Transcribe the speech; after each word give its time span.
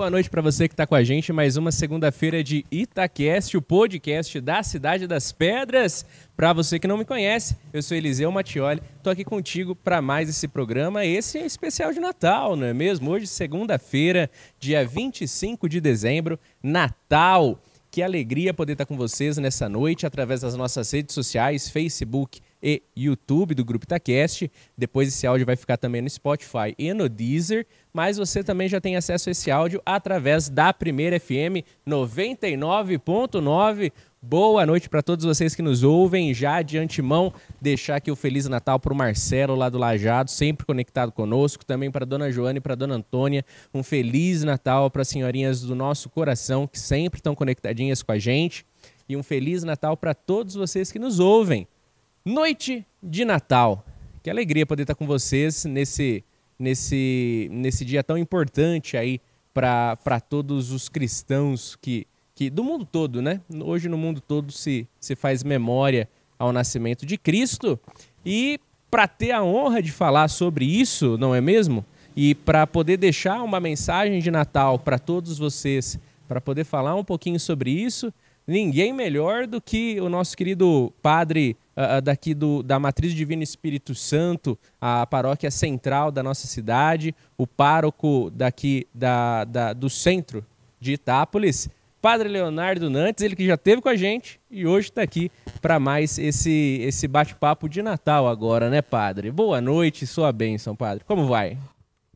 boa 0.00 0.08
noite 0.08 0.30
para 0.30 0.40
você 0.40 0.66
que 0.66 0.72
está 0.72 0.86
com 0.86 0.94
a 0.94 1.04
gente. 1.04 1.30
Mais 1.30 1.58
uma 1.58 1.70
segunda-feira 1.70 2.42
de 2.42 2.64
Itaquest, 2.70 3.54
o 3.54 3.60
podcast 3.60 4.40
da 4.40 4.62
Cidade 4.62 5.06
das 5.06 5.30
Pedras. 5.30 6.06
Para 6.34 6.54
você 6.54 6.78
que 6.78 6.88
não 6.88 6.96
me 6.96 7.04
conhece, 7.04 7.54
eu 7.70 7.82
sou 7.82 7.94
Eliseu 7.94 8.32
Mattioli. 8.32 8.80
Estou 8.96 9.12
aqui 9.12 9.24
contigo 9.24 9.76
para 9.76 10.00
mais 10.00 10.30
esse 10.30 10.48
programa. 10.48 11.04
Esse 11.04 11.36
é 11.36 11.44
especial 11.44 11.92
de 11.92 12.00
Natal, 12.00 12.56
não 12.56 12.66
é 12.66 12.72
mesmo? 12.72 13.10
Hoje, 13.10 13.26
segunda-feira, 13.26 14.30
dia 14.58 14.86
25 14.86 15.68
de 15.68 15.82
dezembro, 15.82 16.40
Natal. 16.62 17.62
Que 17.90 18.02
alegria 18.02 18.54
poder 18.54 18.72
estar 18.72 18.86
com 18.86 18.96
vocês 18.96 19.36
nessa 19.36 19.68
noite 19.68 20.06
através 20.06 20.40
das 20.40 20.56
nossas 20.56 20.90
redes 20.90 21.14
sociais, 21.14 21.68
Facebook 21.68 22.40
e 22.62 22.82
YouTube 22.96 23.54
do 23.54 23.64
Grupo 23.64 23.84
Itacast. 23.84 24.50
Depois 24.76 25.08
esse 25.08 25.26
áudio 25.26 25.46
vai 25.46 25.56
ficar 25.56 25.76
também 25.76 26.02
no 26.02 26.10
Spotify 26.10 26.74
e 26.78 26.92
no 26.92 27.08
Deezer, 27.08 27.66
mas 27.92 28.16
você 28.16 28.44
também 28.44 28.68
já 28.68 28.80
tem 28.80 28.96
acesso 28.96 29.28
a 29.28 29.32
esse 29.32 29.50
áudio 29.50 29.82
através 29.84 30.48
da 30.48 30.72
Primeira 30.72 31.18
FM 31.18 31.66
99.9 31.86 33.92
Boa 34.22 34.66
noite 34.66 34.86
para 34.86 35.02
todos 35.02 35.24
vocês 35.24 35.54
que 35.54 35.62
nos 35.62 35.82
ouvem. 35.82 36.34
Já 36.34 36.60
de 36.60 36.76
antemão, 36.76 37.32
deixar 37.58 37.96
aqui 37.96 38.10
o 38.10 38.16
Feliz 38.16 38.46
Natal 38.46 38.78
para 38.78 38.92
o 38.92 38.96
Marcelo 38.96 39.54
lá 39.54 39.70
do 39.70 39.78
Lajado, 39.78 40.30
sempre 40.30 40.66
conectado 40.66 41.10
conosco. 41.10 41.64
Também 41.64 41.90
para 41.90 42.04
Dona 42.04 42.30
Joana 42.30 42.58
e 42.58 42.60
para 42.60 42.74
Dona 42.74 42.96
Antônia. 42.96 43.42
Um 43.72 43.82
Feliz 43.82 44.44
Natal 44.44 44.90
para 44.90 45.00
as 45.00 45.08
senhorinhas 45.08 45.62
do 45.62 45.74
nosso 45.74 46.10
coração, 46.10 46.66
que 46.66 46.78
sempre 46.78 47.18
estão 47.18 47.34
conectadinhas 47.34 48.02
com 48.02 48.12
a 48.12 48.18
gente. 48.18 48.66
E 49.08 49.16
um 49.16 49.22
Feliz 49.22 49.64
Natal 49.64 49.96
para 49.96 50.12
todos 50.12 50.54
vocês 50.54 50.92
que 50.92 50.98
nos 50.98 51.18
ouvem. 51.18 51.66
Noite 52.24 52.86
de 53.02 53.24
Natal. 53.24 53.84
Que 54.22 54.28
alegria 54.28 54.66
poder 54.66 54.82
estar 54.82 54.94
com 54.94 55.06
vocês 55.06 55.64
nesse, 55.64 56.22
nesse, 56.58 57.48
nesse 57.50 57.82
dia 57.84 58.04
tão 58.04 58.18
importante 58.18 58.96
aí 58.96 59.20
para 59.54 60.20
todos 60.28 60.70
os 60.70 60.88
cristãos 60.88 61.76
que 61.80 62.06
que 62.40 62.48
do 62.48 62.64
mundo 62.64 62.86
todo, 62.86 63.20
né? 63.20 63.42
Hoje 63.62 63.86
no 63.86 63.98
mundo 63.98 64.18
todo 64.18 64.50
se, 64.50 64.88
se 64.98 65.14
faz 65.14 65.44
memória 65.44 66.08
ao 66.38 66.54
nascimento 66.54 67.04
de 67.04 67.18
Cristo 67.18 67.78
e 68.24 68.58
para 68.90 69.06
ter 69.06 69.32
a 69.32 69.44
honra 69.44 69.82
de 69.82 69.92
falar 69.92 70.28
sobre 70.28 70.64
isso, 70.64 71.18
não 71.18 71.34
é 71.34 71.40
mesmo? 71.42 71.84
E 72.16 72.34
para 72.34 72.66
poder 72.66 72.96
deixar 72.96 73.42
uma 73.42 73.60
mensagem 73.60 74.20
de 74.20 74.30
Natal 74.30 74.78
para 74.78 74.98
todos 74.98 75.36
vocês, 75.36 75.98
para 76.26 76.40
poder 76.40 76.64
falar 76.64 76.94
um 76.94 77.04
pouquinho 77.04 77.38
sobre 77.38 77.70
isso, 77.70 78.10
ninguém 78.46 78.90
melhor 78.90 79.46
do 79.46 79.60
que 79.60 80.00
o 80.00 80.08
nosso 80.08 80.34
querido 80.34 80.90
padre 81.02 81.58
uh, 81.98 82.02
daqui 82.02 82.34
do, 82.34 82.62
da 82.62 82.78
Matriz 82.78 83.14
Divino 83.14 83.42
Espírito 83.42 83.94
Santo, 83.94 84.58
a 84.80 85.06
paróquia 85.06 85.50
central 85.50 86.10
da 86.10 86.22
nossa 86.22 86.46
cidade, 86.46 87.14
o 87.38 87.46
pároco 87.46 88.30
daqui 88.30 88.86
da, 88.94 89.44
da 89.44 89.72
do 89.72 89.88
centro 89.88 90.44
de 90.78 90.92
Itápolis, 90.92 91.68
Padre 92.00 92.28
Leonardo 92.28 92.88
Nantes, 92.88 93.22
ele 93.22 93.36
que 93.36 93.46
já 93.46 93.54
esteve 93.54 93.82
com 93.82 93.88
a 93.88 93.96
gente 93.96 94.40
e 94.50 94.66
hoje 94.66 94.88
está 94.88 95.02
aqui 95.02 95.30
para 95.60 95.78
mais 95.78 96.18
esse, 96.18 96.78
esse 96.82 97.06
bate-papo 97.06 97.68
de 97.68 97.82
Natal 97.82 98.26
agora, 98.26 98.70
né, 98.70 98.80
Padre? 98.80 99.30
Boa 99.30 99.60
noite, 99.60 100.06
sua 100.06 100.32
bênção, 100.32 100.74
Padre. 100.74 101.04
Como 101.04 101.26
vai? 101.26 101.58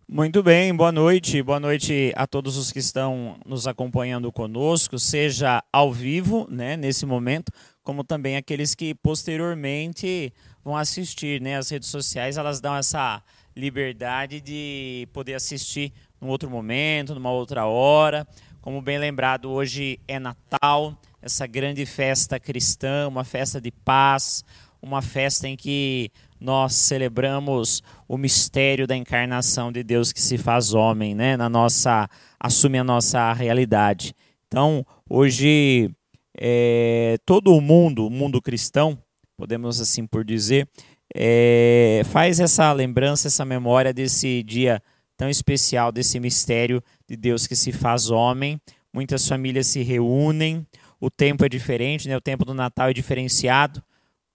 Muito 0.08 0.43
bem, 0.43 0.75
boa 0.75 0.93
noite. 0.93 1.43
Boa 1.43 1.58
noite 1.58 2.12
a 2.14 2.26
todos 2.26 2.56
os 2.56 2.70
que 2.70 2.78
estão 2.78 3.37
nos 3.44 3.66
acompanhando 3.66 4.31
conosco, 4.31 4.99
seja 4.99 5.62
ao 5.72 5.93
vivo, 5.93 6.46
né, 6.50 6.76
nesse 6.76 7.05
momento, 7.05 7.50
como 7.84 8.02
também 8.02 8.36
aqueles 8.36 8.75
que 8.75 8.94
posteriormente 8.94 10.32
vão 10.64 10.76
assistir, 10.76 11.40
né? 11.40 11.58
As 11.58 11.69
redes 11.69 11.90
sociais, 11.90 12.38
elas 12.38 12.60
dão 12.60 12.75
essa 12.75 13.22
liberdade 13.54 14.40
de 14.40 15.06
poder 15.12 15.34
assistir 15.34 15.92
num 16.20 16.28
outro 16.28 16.50
momento, 16.50 17.14
numa 17.14 17.31
outra 17.31 17.66
hora. 17.66 18.26
Como 18.62 18.81
bem 18.81 18.98
lembrado, 18.98 19.50
hoje 19.50 20.00
é 20.08 20.19
Natal, 20.19 20.98
essa 21.20 21.46
grande 21.46 21.84
festa 21.84 22.40
cristã, 22.40 23.06
uma 23.06 23.22
festa 23.22 23.60
de 23.60 23.70
paz, 23.70 24.42
uma 24.80 25.02
festa 25.02 25.46
em 25.46 25.54
que 25.54 26.10
nós 26.40 26.75
celebramos 26.75 27.82
o 28.08 28.16
mistério 28.16 28.87
da 28.87 28.96
encarnação 28.96 29.70
de 29.70 29.82
Deus 29.82 30.12
que 30.12 30.20
se 30.20 30.38
faz 30.38 30.72
homem, 30.72 31.14
né? 31.14 31.37
Na 31.37 31.48
nossa 31.48 32.08
assume 32.40 32.78
a 32.78 32.84
nossa 32.84 33.32
realidade. 33.34 34.14
Então, 34.48 34.84
hoje 35.08 35.90
é, 36.36 37.16
todo 37.25 37.54
o 37.54 37.60
mundo, 37.60 38.06
o 38.06 38.10
mundo 38.10 38.40
cristão, 38.42 38.98
podemos 39.36 39.81
assim 39.81 40.06
por 40.06 40.25
dizer, 40.25 40.69
é, 41.14 42.02
faz 42.06 42.40
essa 42.40 42.72
lembrança, 42.72 43.28
essa 43.28 43.44
memória 43.44 43.92
desse 43.92 44.42
dia 44.42 44.82
tão 45.16 45.28
especial, 45.28 45.92
desse 45.92 46.19
mistério 46.19 46.82
de 47.08 47.16
Deus 47.16 47.46
que 47.46 47.54
se 47.54 47.72
faz 47.72 48.10
homem. 48.10 48.60
Muitas 48.92 49.26
famílias 49.26 49.66
se 49.66 49.82
reúnem. 49.82 50.66
O 51.00 51.10
tempo 51.10 51.44
é 51.44 51.48
diferente, 51.48 52.08
né? 52.08 52.16
O 52.16 52.20
tempo 52.20 52.44
do 52.44 52.54
Natal 52.54 52.88
é 52.88 52.92
diferenciado 52.92 53.82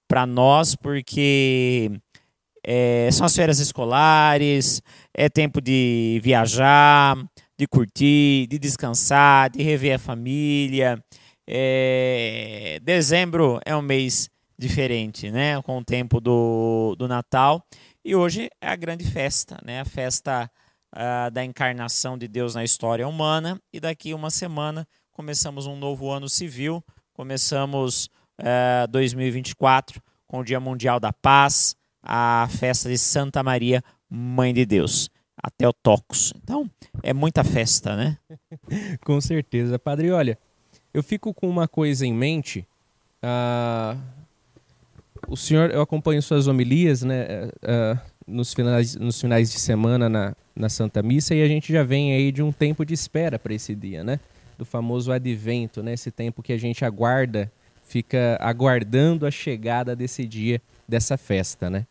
para 0.08 0.26
nós 0.26 0.76
porque 0.76 1.92
é, 2.64 3.10
são 3.12 3.26
as 3.26 3.36
férias 3.36 3.60
escolares, 3.60 4.82
é 5.14 5.30
tempo 5.30 5.62
de 5.62 6.20
viajar, 6.24 7.18
de 7.58 7.68
curtir, 7.68 8.48
de 8.48 8.58
descansar, 8.58 9.50
de 9.50 9.62
rever 9.62 9.96
a 9.96 10.00
família. 10.00 11.04
É, 11.52 12.80
dezembro 12.84 13.60
é 13.66 13.76
um 13.76 13.82
mês 13.82 14.30
diferente, 14.56 15.32
né? 15.32 15.60
Com 15.64 15.80
o 15.80 15.84
tempo 15.84 16.22
do, 16.22 16.96
do 16.96 17.08
Natal. 17.08 17.66
E 18.06 18.16
hoje 18.16 18.52
é 18.62 18.68
a 18.68 18.76
grande 18.76 19.04
festa, 19.04 19.58
né? 19.66 19.82
A 19.82 19.86
festa 19.86 20.48
uh, 20.94 21.32
da 21.32 21.44
encarnação 21.44 22.20
de 22.20 22.28
Deus 22.28 22.54
na 22.54 22.64
história 22.64 23.08
humana. 23.08 23.60
E 23.74 23.80
daqui 23.80 24.14
uma 24.14 24.30
semana 24.30 24.88
começamos 25.12 25.66
um 25.66 25.76
novo 25.76 26.12
ano 26.12 26.30
civil, 26.30 26.84
começamos 27.14 28.06
uh, 28.40 28.88
2024 28.92 30.00
com 30.28 30.42
o 30.42 30.44
Dia 30.44 30.60
Mundial 30.60 31.00
da 31.00 31.12
Paz, 31.12 31.76
a 32.04 32.48
festa 32.60 32.90
de 32.90 32.98
Santa 33.00 33.42
Maria, 33.42 33.84
Mãe 34.08 34.54
de 34.54 34.68
Deus. 34.68 35.10
Até 35.42 35.68
o 35.68 35.74
Tocos. 35.74 36.32
Então, 36.44 36.70
é 37.02 37.12
muita 37.12 37.44
festa, 37.44 37.96
né? 37.96 38.20
com 39.04 39.20
certeza. 39.20 39.80
Padre, 39.80 40.12
olha, 40.12 40.38
eu 40.94 41.04
fico 41.04 41.34
com 41.34 41.50
uma 41.50 41.68
coisa 41.68 42.06
em 42.06 42.14
mente. 42.14 42.66
Uh, 43.24 44.00
o 45.28 45.36
senhor, 45.36 45.72
eu 45.72 45.82
acompanho 45.82 46.22
suas 46.22 46.48
homilias, 46.48 47.04
né? 47.04 47.50
Uh, 47.64 48.00
nos, 48.26 48.54
finais, 48.54 48.96
nos 48.96 49.20
finais 49.20 49.52
de 49.52 49.60
semana 49.60 50.08
na, 50.08 50.36
na 50.56 50.70
Santa 50.70 51.02
Missa 51.02 51.34
e 51.34 51.42
a 51.42 51.48
gente 51.48 51.74
já 51.74 51.84
vem 51.84 52.14
aí 52.14 52.32
de 52.32 52.44
um 52.44 52.52
tempo 52.52 52.86
de 52.86 52.94
espera 52.94 53.38
para 53.38 53.54
esse 53.54 53.76
dia, 53.76 54.04
né? 54.04 54.20
Do 54.58 54.66
famoso 54.66 55.12
advento, 55.12 55.82
né? 55.82 55.94
Esse 55.94 56.12
tempo 56.12 56.44
que 56.44 56.54
a 56.54 56.58
gente 56.58 56.86
aguarda, 56.86 57.52
fica 57.84 58.38
aguardando 58.40 59.26
a 59.26 59.32
chegada 59.32 59.96
desse 59.96 60.26
dia, 60.26 60.62
dessa 60.88 61.18
festa, 61.18 61.70
né? 61.70 61.86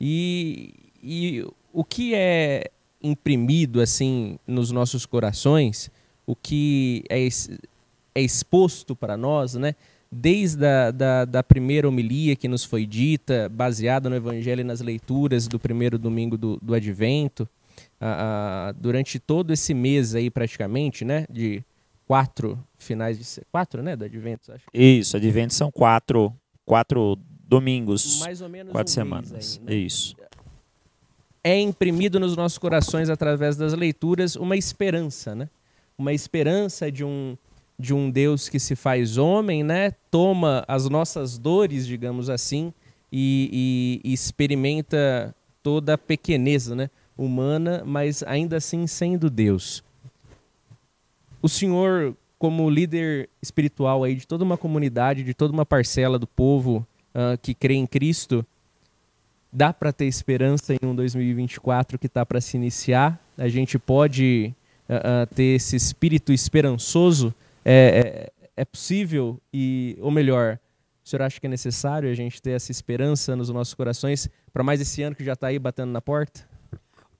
E, 0.00 0.74
e 1.02 1.46
o 1.72 1.84
que 1.84 2.14
é 2.14 2.70
imprimido 3.02 3.80
assim 3.80 4.38
nos 4.46 4.70
nossos 4.70 5.04
corações, 5.04 5.90
o 6.26 6.36
que 6.36 7.04
é, 7.08 7.26
é 8.14 8.20
exposto 8.20 8.94
para 8.94 9.16
nós, 9.16 9.54
né? 9.54 9.74
Desde 10.10 10.66
a 10.66 10.90
da, 10.90 11.24
da 11.24 11.42
primeira 11.42 11.88
homilia 11.88 12.36
que 12.36 12.46
nos 12.46 12.64
foi 12.64 12.84
dita, 12.84 13.48
baseada 13.48 14.10
no 14.10 14.16
Evangelho 14.16 14.60
e 14.60 14.64
nas 14.64 14.80
leituras 14.80 15.48
do 15.48 15.58
primeiro 15.58 15.98
domingo 15.98 16.36
do, 16.36 16.58
do 16.60 16.74
Advento, 16.74 17.48
durante 18.76 19.18
todo 19.18 19.52
esse 19.52 19.72
mês 19.72 20.14
aí 20.14 20.28
praticamente, 20.28 21.04
né? 21.04 21.24
De 21.30 21.64
quatro 22.06 22.62
finais 22.76 23.18
de 23.18 23.42
quatro, 23.50 23.82
né? 23.82 23.96
Do 23.96 24.04
Advento, 24.04 24.52
acho. 24.52 24.64
Isso, 24.74 25.16
Advento 25.16 25.54
são 25.54 25.70
quatro, 25.70 26.30
quatro 26.66 27.18
domingos, 27.48 28.20
mais 28.20 28.42
ou 28.42 28.48
menos 28.48 28.72
quatro 28.72 28.90
um 28.90 28.94
semanas. 28.94 29.60
Aí, 29.62 29.64
né? 29.64 29.74
Isso. 29.74 30.14
É 31.44 31.58
imprimido 31.58 32.20
nos 32.20 32.36
nossos 32.36 32.58
corações 32.58 33.08
através 33.08 33.56
das 33.56 33.72
leituras 33.72 34.36
uma 34.36 34.56
esperança, 34.56 35.34
né? 35.34 35.48
Uma 35.96 36.12
esperança 36.12 36.92
de 36.92 37.02
um 37.02 37.36
de 37.78 37.94
um 37.94 38.10
Deus 38.10 38.48
que 38.48 38.58
se 38.58 38.76
faz 38.76 39.18
homem, 39.18 39.62
né? 39.64 39.92
Toma 40.10 40.64
as 40.68 40.88
nossas 40.88 41.38
dores, 41.38 41.86
digamos 41.86 42.30
assim, 42.30 42.72
e, 43.10 44.00
e, 44.04 44.10
e 44.10 44.12
experimenta 44.12 45.34
toda 45.62 45.94
a 45.94 45.98
pequeneza, 45.98 46.74
né? 46.74 46.90
humana, 47.16 47.82
mas 47.84 48.22
ainda 48.22 48.56
assim 48.56 48.86
sendo 48.86 49.28
Deus. 49.30 49.82
O 51.40 51.48
Senhor, 51.48 52.16
como 52.38 52.68
líder 52.70 53.28
espiritual 53.40 54.04
aí 54.04 54.14
de 54.14 54.26
toda 54.26 54.44
uma 54.44 54.56
comunidade, 54.56 55.22
de 55.22 55.34
toda 55.34 55.52
uma 55.52 55.66
parcela 55.66 56.18
do 56.18 56.26
povo 56.26 56.86
uh, 57.14 57.36
que 57.40 57.54
crê 57.54 57.74
em 57.74 57.86
Cristo, 57.86 58.46
dá 59.52 59.72
para 59.72 59.92
ter 59.92 60.06
esperança 60.06 60.74
em 60.74 60.86
um 60.86 60.94
2024 60.94 61.98
que 61.98 62.06
está 62.06 62.24
para 62.24 62.40
se 62.40 62.56
iniciar. 62.56 63.20
A 63.36 63.48
gente 63.48 63.78
pode 63.78 64.54
uh, 64.88 64.94
uh, 64.94 65.34
ter 65.34 65.56
esse 65.56 65.76
espírito 65.76 66.32
esperançoso. 66.32 67.34
É, 67.64 68.30
é, 68.56 68.62
é, 68.62 68.64
possível 68.64 69.40
e, 69.52 69.96
ou 70.00 70.10
melhor, 70.10 70.58
o 71.04 71.08
senhor 71.08 71.22
acha 71.22 71.40
que 71.40 71.46
é 71.46 71.50
necessário 71.50 72.10
a 72.10 72.14
gente 72.14 72.40
ter 72.40 72.50
essa 72.52 72.70
esperança 72.70 73.36
nos 73.36 73.48
nossos 73.48 73.74
corações 73.74 74.28
para 74.52 74.62
mais 74.62 74.80
esse 74.80 75.02
ano 75.02 75.16
que 75.16 75.24
já 75.24 75.32
está 75.32 75.48
aí 75.48 75.58
batendo 75.58 75.92
na 75.92 76.00
porta? 76.00 76.48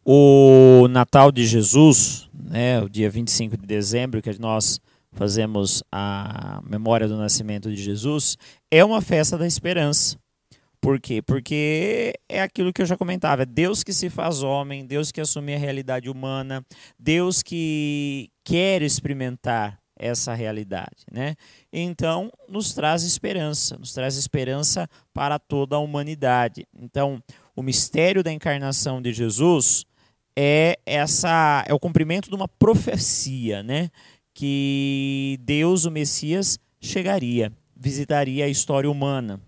O 0.04 0.88
Natal 0.88 1.30
de 1.30 1.46
Jesus, 1.46 2.28
né, 2.34 2.80
o 2.80 2.88
dia 2.88 3.08
25 3.08 3.56
de 3.56 3.66
dezembro, 3.66 4.20
que 4.20 4.40
nós 4.40 4.80
fazemos 5.12 5.82
a 5.92 6.60
memória 6.68 7.06
do 7.06 7.16
nascimento 7.16 7.70
de 7.70 7.76
Jesus, 7.76 8.36
é 8.70 8.84
uma 8.84 9.00
festa 9.00 9.38
da 9.38 9.46
esperança. 9.46 10.16
Por 10.80 10.98
quê? 11.00 11.22
Porque 11.22 12.12
é 12.28 12.42
aquilo 12.42 12.72
que 12.72 12.82
eu 12.82 12.86
já 12.86 12.96
comentava, 12.96 13.42
é 13.42 13.46
Deus 13.46 13.84
que 13.84 13.92
se 13.92 14.10
faz 14.10 14.42
homem, 14.42 14.84
Deus 14.84 15.12
que 15.12 15.20
assume 15.20 15.54
a 15.54 15.58
realidade 15.58 16.10
humana, 16.10 16.64
Deus 16.98 17.40
que 17.40 18.28
quer 18.44 18.82
experimentar 18.82 19.78
essa 20.02 20.34
realidade, 20.34 21.04
né? 21.10 21.34
Então, 21.72 22.31
nos 22.49 22.75
traz 22.75 23.02
esperança, 23.04 23.76
nos 23.78 23.93
traz 23.93 24.16
esperança 24.16 24.88
para 25.14 25.38
toda 25.38 25.76
a 25.76 25.78
humanidade. 25.78 26.66
Então, 26.78 27.22
o 27.54 27.62
mistério 27.62 28.22
da 28.22 28.32
encarnação 28.32 29.00
de 29.00 29.12
Jesus 29.12 29.84
é 30.37 30.78
essa 30.84 31.64
é 31.66 31.72
o 31.72 31.78
cumprimento 31.78 32.28
de 32.28 32.34
uma 32.34 32.49
profecia, 32.49 33.62
né? 33.62 33.90
Que 34.34 35.38
Deus, 35.43 35.84
o 35.84 35.90
Messias, 35.90 36.58
chegaria, 36.81 37.52
visitaria 37.76 38.46
a 38.46 38.48
história 38.48 38.90
humana. 38.90 39.40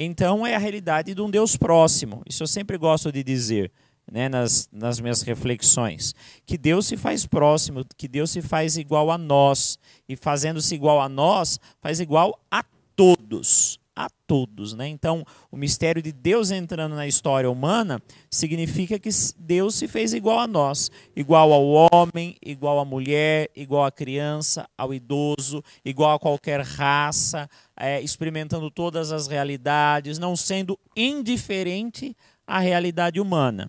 Então 0.00 0.46
é 0.46 0.54
a 0.54 0.58
realidade 0.58 1.12
de 1.12 1.20
um 1.20 1.28
Deus 1.28 1.56
próximo. 1.56 2.22
Isso 2.24 2.44
eu 2.44 2.46
sempre 2.46 2.78
gosto 2.78 3.10
de 3.10 3.24
dizer. 3.24 3.72
Né, 4.10 4.26
nas, 4.26 4.70
nas 4.72 4.98
minhas 5.00 5.20
reflexões, 5.20 6.14
que 6.46 6.56
Deus 6.56 6.86
se 6.86 6.96
faz 6.96 7.26
próximo, 7.26 7.84
que 7.94 8.08
Deus 8.08 8.30
se 8.30 8.40
faz 8.40 8.78
igual 8.78 9.10
a 9.10 9.18
nós, 9.18 9.78
e 10.08 10.16
fazendo-se 10.16 10.74
igual 10.74 10.98
a 10.98 11.10
nós, 11.10 11.60
faz 11.78 12.00
igual 12.00 12.40
a 12.50 12.64
todos 12.96 13.78
a 13.98 14.08
todos. 14.28 14.74
Né? 14.74 14.86
Então, 14.86 15.24
o 15.50 15.56
mistério 15.56 16.00
de 16.00 16.12
Deus 16.12 16.52
entrando 16.52 16.94
na 16.94 17.08
história 17.08 17.50
humana 17.50 18.00
significa 18.30 18.96
que 18.96 19.10
Deus 19.36 19.74
se 19.74 19.88
fez 19.88 20.12
igual 20.12 20.38
a 20.38 20.46
nós, 20.46 20.88
igual 21.16 21.52
ao 21.52 21.88
homem, 21.92 22.36
igual 22.40 22.78
à 22.78 22.84
mulher, 22.84 23.50
igual 23.56 23.84
à 23.84 23.90
criança, 23.90 24.68
ao 24.78 24.94
idoso, 24.94 25.64
igual 25.84 26.14
a 26.14 26.18
qualquer 26.18 26.60
raça, 26.60 27.50
é, 27.76 28.00
experimentando 28.00 28.70
todas 28.70 29.10
as 29.10 29.26
realidades, 29.26 30.16
não 30.16 30.36
sendo 30.36 30.78
indiferente 30.96 32.16
à 32.46 32.60
realidade 32.60 33.20
humana. 33.20 33.68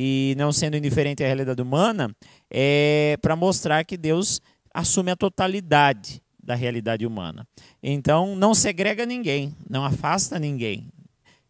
E 0.00 0.36
não 0.38 0.52
sendo 0.52 0.76
indiferente 0.76 1.24
à 1.24 1.26
realidade 1.26 1.60
humana, 1.60 2.14
é 2.48 3.18
para 3.20 3.34
mostrar 3.34 3.84
que 3.84 3.96
Deus 3.96 4.40
assume 4.72 5.10
a 5.10 5.16
totalidade 5.16 6.22
da 6.40 6.54
realidade 6.54 7.04
humana. 7.04 7.44
Então, 7.82 8.36
não 8.36 8.54
segrega 8.54 9.04
ninguém, 9.04 9.52
não 9.68 9.84
afasta 9.84 10.38
ninguém. 10.38 10.86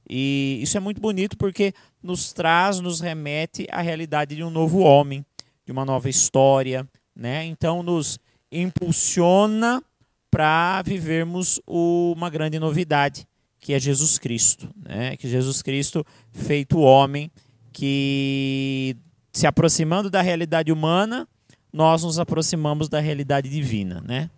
E 0.08 0.60
isso 0.62 0.78
é 0.78 0.80
muito 0.80 0.98
bonito 0.98 1.36
porque 1.36 1.74
nos 2.02 2.32
traz, 2.32 2.80
nos 2.80 3.00
remete 3.00 3.66
à 3.70 3.82
realidade 3.82 4.34
de 4.34 4.42
um 4.42 4.48
novo 4.48 4.78
homem, 4.78 5.22
de 5.66 5.70
uma 5.70 5.84
nova 5.84 6.08
história, 6.08 6.88
né? 7.14 7.44
Então, 7.44 7.82
nos 7.82 8.18
impulsiona 8.50 9.82
para 10.30 10.80
vivermos 10.80 11.60
uma 11.66 12.30
grande 12.30 12.58
novidade, 12.58 13.28
que 13.60 13.74
é 13.74 13.78
Jesus 13.78 14.16
Cristo, 14.18 14.70
né? 14.74 15.18
Que 15.18 15.28
Jesus 15.28 15.60
Cristo 15.60 16.02
feito 16.32 16.78
homem, 16.78 17.30
que 17.78 18.96
se 19.32 19.46
aproximando 19.46 20.10
da 20.10 20.20
realidade 20.20 20.72
humana, 20.72 21.28
nós 21.72 22.02
nos 22.02 22.18
aproximamos 22.18 22.88
da 22.88 22.98
realidade 22.98 23.48
divina, 23.48 24.02
né? 24.04 24.28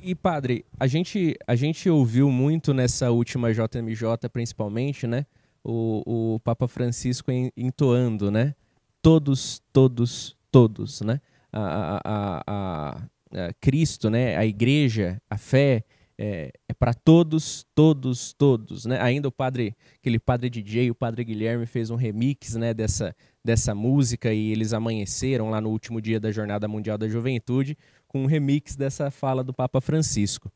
E, 0.00 0.14
padre, 0.14 0.64
a 0.78 0.86
gente, 0.86 1.34
a 1.48 1.56
gente 1.56 1.90
ouviu 1.90 2.30
muito 2.30 2.72
nessa 2.72 3.10
última 3.10 3.52
JMJ, 3.52 4.28
principalmente, 4.32 5.04
né? 5.04 5.26
O, 5.64 6.34
o 6.34 6.40
Papa 6.40 6.68
Francisco 6.68 7.32
entoando, 7.56 8.30
né? 8.30 8.54
Todos, 9.02 9.60
todos, 9.72 10.36
todos, 10.52 11.00
né? 11.00 11.20
A, 11.52 12.00
a, 12.04 12.42
a, 12.46 13.02
a 13.32 13.52
Cristo, 13.60 14.08
né? 14.08 14.36
A 14.36 14.46
igreja, 14.46 15.20
a 15.28 15.36
fé, 15.36 15.82
é, 16.18 16.50
é 16.68 16.74
para 16.74 16.94
todos, 16.94 17.66
todos, 17.74 18.32
todos, 18.32 18.86
né? 18.86 19.00
Ainda 19.00 19.28
o 19.28 19.32
padre, 19.32 19.76
aquele 19.98 20.18
padre 20.18 20.48
DJ, 20.48 20.90
o 20.90 20.94
padre 20.94 21.24
Guilherme 21.24 21.66
fez 21.66 21.90
um 21.90 21.96
remix, 21.96 22.54
né, 22.54 22.72
dessa, 22.72 23.14
dessa 23.44 23.74
música 23.74 24.32
e 24.32 24.50
eles 24.50 24.72
amanheceram 24.72 25.50
lá 25.50 25.60
no 25.60 25.70
último 25.70 26.00
dia 26.00 26.18
da 26.18 26.32
Jornada 26.32 26.66
Mundial 26.66 26.96
da 26.96 27.08
Juventude 27.08 27.76
com 28.08 28.22
um 28.22 28.26
remix 28.26 28.76
dessa 28.76 29.10
fala 29.10 29.44
do 29.44 29.52
Papa 29.52 29.80
Francisco. 29.80 30.50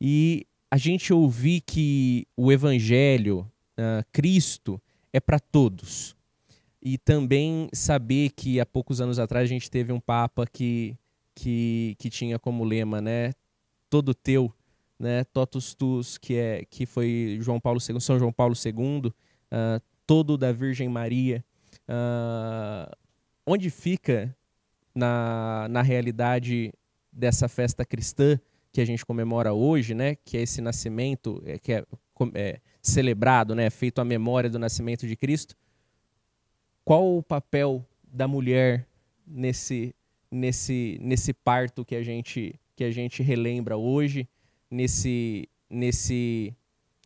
E 0.00 0.46
a 0.70 0.76
gente 0.76 1.12
ouvir 1.12 1.62
que 1.62 2.26
o 2.36 2.52
Evangelho, 2.52 3.50
uh, 3.78 4.04
Cristo, 4.12 4.80
é 5.12 5.20
para 5.20 5.38
todos. 5.38 6.16
E 6.82 6.98
também 6.98 7.68
saber 7.72 8.30
que 8.30 8.60
há 8.60 8.66
poucos 8.66 9.00
anos 9.00 9.18
atrás 9.18 9.44
a 9.44 9.48
gente 9.48 9.70
teve 9.70 9.92
um 9.92 10.00
Papa 10.00 10.46
que, 10.46 10.96
que, 11.34 11.96
que 11.98 12.10
tinha 12.10 12.38
como 12.38 12.64
lema, 12.64 13.00
né? 13.00 13.32
Todo 13.90 14.14
teu, 14.14 14.52
né? 14.98 15.24
Totus 15.24 15.74
tus, 15.74 16.18
que, 16.18 16.34
é, 16.34 16.64
que 16.68 16.86
foi 16.86 17.38
João 17.40 17.60
Paulo 17.60 17.80
II, 17.80 18.00
São 18.00 18.18
João 18.18 18.32
Paulo 18.32 18.54
II, 18.54 19.08
uh, 19.08 19.12
ah, 19.50 19.80
todo 20.06 20.36
da 20.36 20.52
Virgem 20.52 20.88
Maria. 20.88 21.44
Uh, 21.88 22.90
onde 23.46 23.70
fica 23.70 24.34
na, 24.94 25.66
na 25.70 25.82
realidade 25.82 26.72
dessa 27.12 27.48
festa 27.48 27.84
cristã 27.84 28.38
que 28.72 28.80
a 28.80 28.84
gente 28.84 29.04
comemora 29.06 29.52
hoje, 29.52 29.94
né, 29.94 30.14
que 30.16 30.36
é 30.36 30.42
esse 30.42 30.60
nascimento, 30.60 31.42
é, 31.46 31.58
que 31.58 31.72
é, 31.72 31.84
é 32.34 32.60
celebrado, 32.82 33.54
né, 33.54 33.70
feito 33.70 34.00
a 34.00 34.04
memória 34.04 34.50
do 34.50 34.58
nascimento 34.58 35.06
de 35.06 35.16
Cristo, 35.16 35.56
qual 36.84 37.16
o 37.16 37.22
papel 37.22 37.84
da 38.02 38.28
mulher 38.28 38.86
nesse, 39.26 39.94
nesse, 40.30 40.98
nesse 41.00 41.32
parto 41.32 41.84
que 41.84 41.94
a 41.94 42.02
gente 42.02 42.58
que 42.78 42.84
a 42.84 42.92
gente 42.92 43.24
relembra 43.24 43.76
hoje, 43.76 44.28
nesse, 44.70 45.48
nesse 45.68 46.54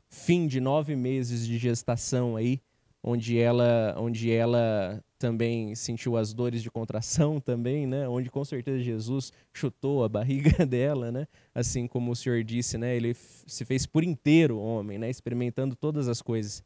fim 0.08 0.46
de 0.46 0.60
nove 0.60 0.94
meses 0.94 1.46
de 1.46 1.58
gestação 1.58 2.36
aí, 2.36 2.60
onde 3.02 3.38
ela, 3.38 3.94
onde 3.98 4.30
ela 4.30 5.02
também 5.18 5.74
sentiu 5.74 6.16
as 6.16 6.32
dores 6.32 6.62
de 6.62 6.70
contração 6.70 7.38
também, 7.40 7.86
né? 7.86 8.08
Onde 8.08 8.30
com 8.30 8.44
certeza 8.44 8.82
Jesus 8.82 9.32
chutou 9.52 10.04
a 10.04 10.08
barriga 10.08 10.64
dela, 10.66 11.10
né? 11.10 11.26
Assim 11.54 11.86
como 11.86 12.12
o 12.12 12.16
Senhor 12.16 12.42
disse, 12.44 12.76
né? 12.76 12.96
Ele 12.96 13.14
se 13.14 13.64
fez 13.64 13.86
por 13.86 14.04
inteiro 14.04 14.58
homem, 14.58 14.98
né? 14.98 15.08
Experimentando 15.08 15.74
todas 15.74 16.08
as 16.08 16.20
coisas. 16.20 16.62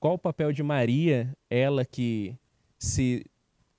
Qual 0.00 0.14
o 0.14 0.18
papel 0.18 0.52
de 0.52 0.62
Maria, 0.62 1.36
ela 1.50 1.84
que 1.84 2.36
se 2.78 3.24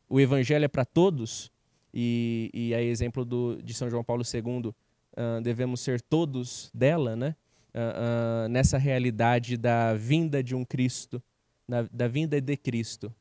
o 0.10 0.20
evangelho 0.20 0.66
é 0.66 0.68
para 0.68 0.84
todos 0.84 1.52
e, 1.94 2.50
e 2.54 2.74
a 2.74 2.82
exemplo 2.82 3.24
do, 3.24 3.62
de 3.64 3.74
São 3.74 3.90
João 3.90 4.04
Paulo 4.04 4.24
II 4.24 4.74
uh, 5.18 5.42
devemos 5.42 5.82
ser 5.82 6.02
todos 6.02 6.70
dela, 6.74 7.16
né? 7.16 7.36
Uh, 7.74 8.46
uh, 8.46 8.50
nessa 8.50 8.78
realidade 8.78 9.56
da 9.56 9.94
vinda 9.94 10.42
de 10.42 10.56
um 10.56 10.66
Cristo 10.66 11.22
da, 11.70 11.88
da 11.94 12.08
vinda 12.08 12.42
de 12.42 12.58
Cristo, 12.58 13.14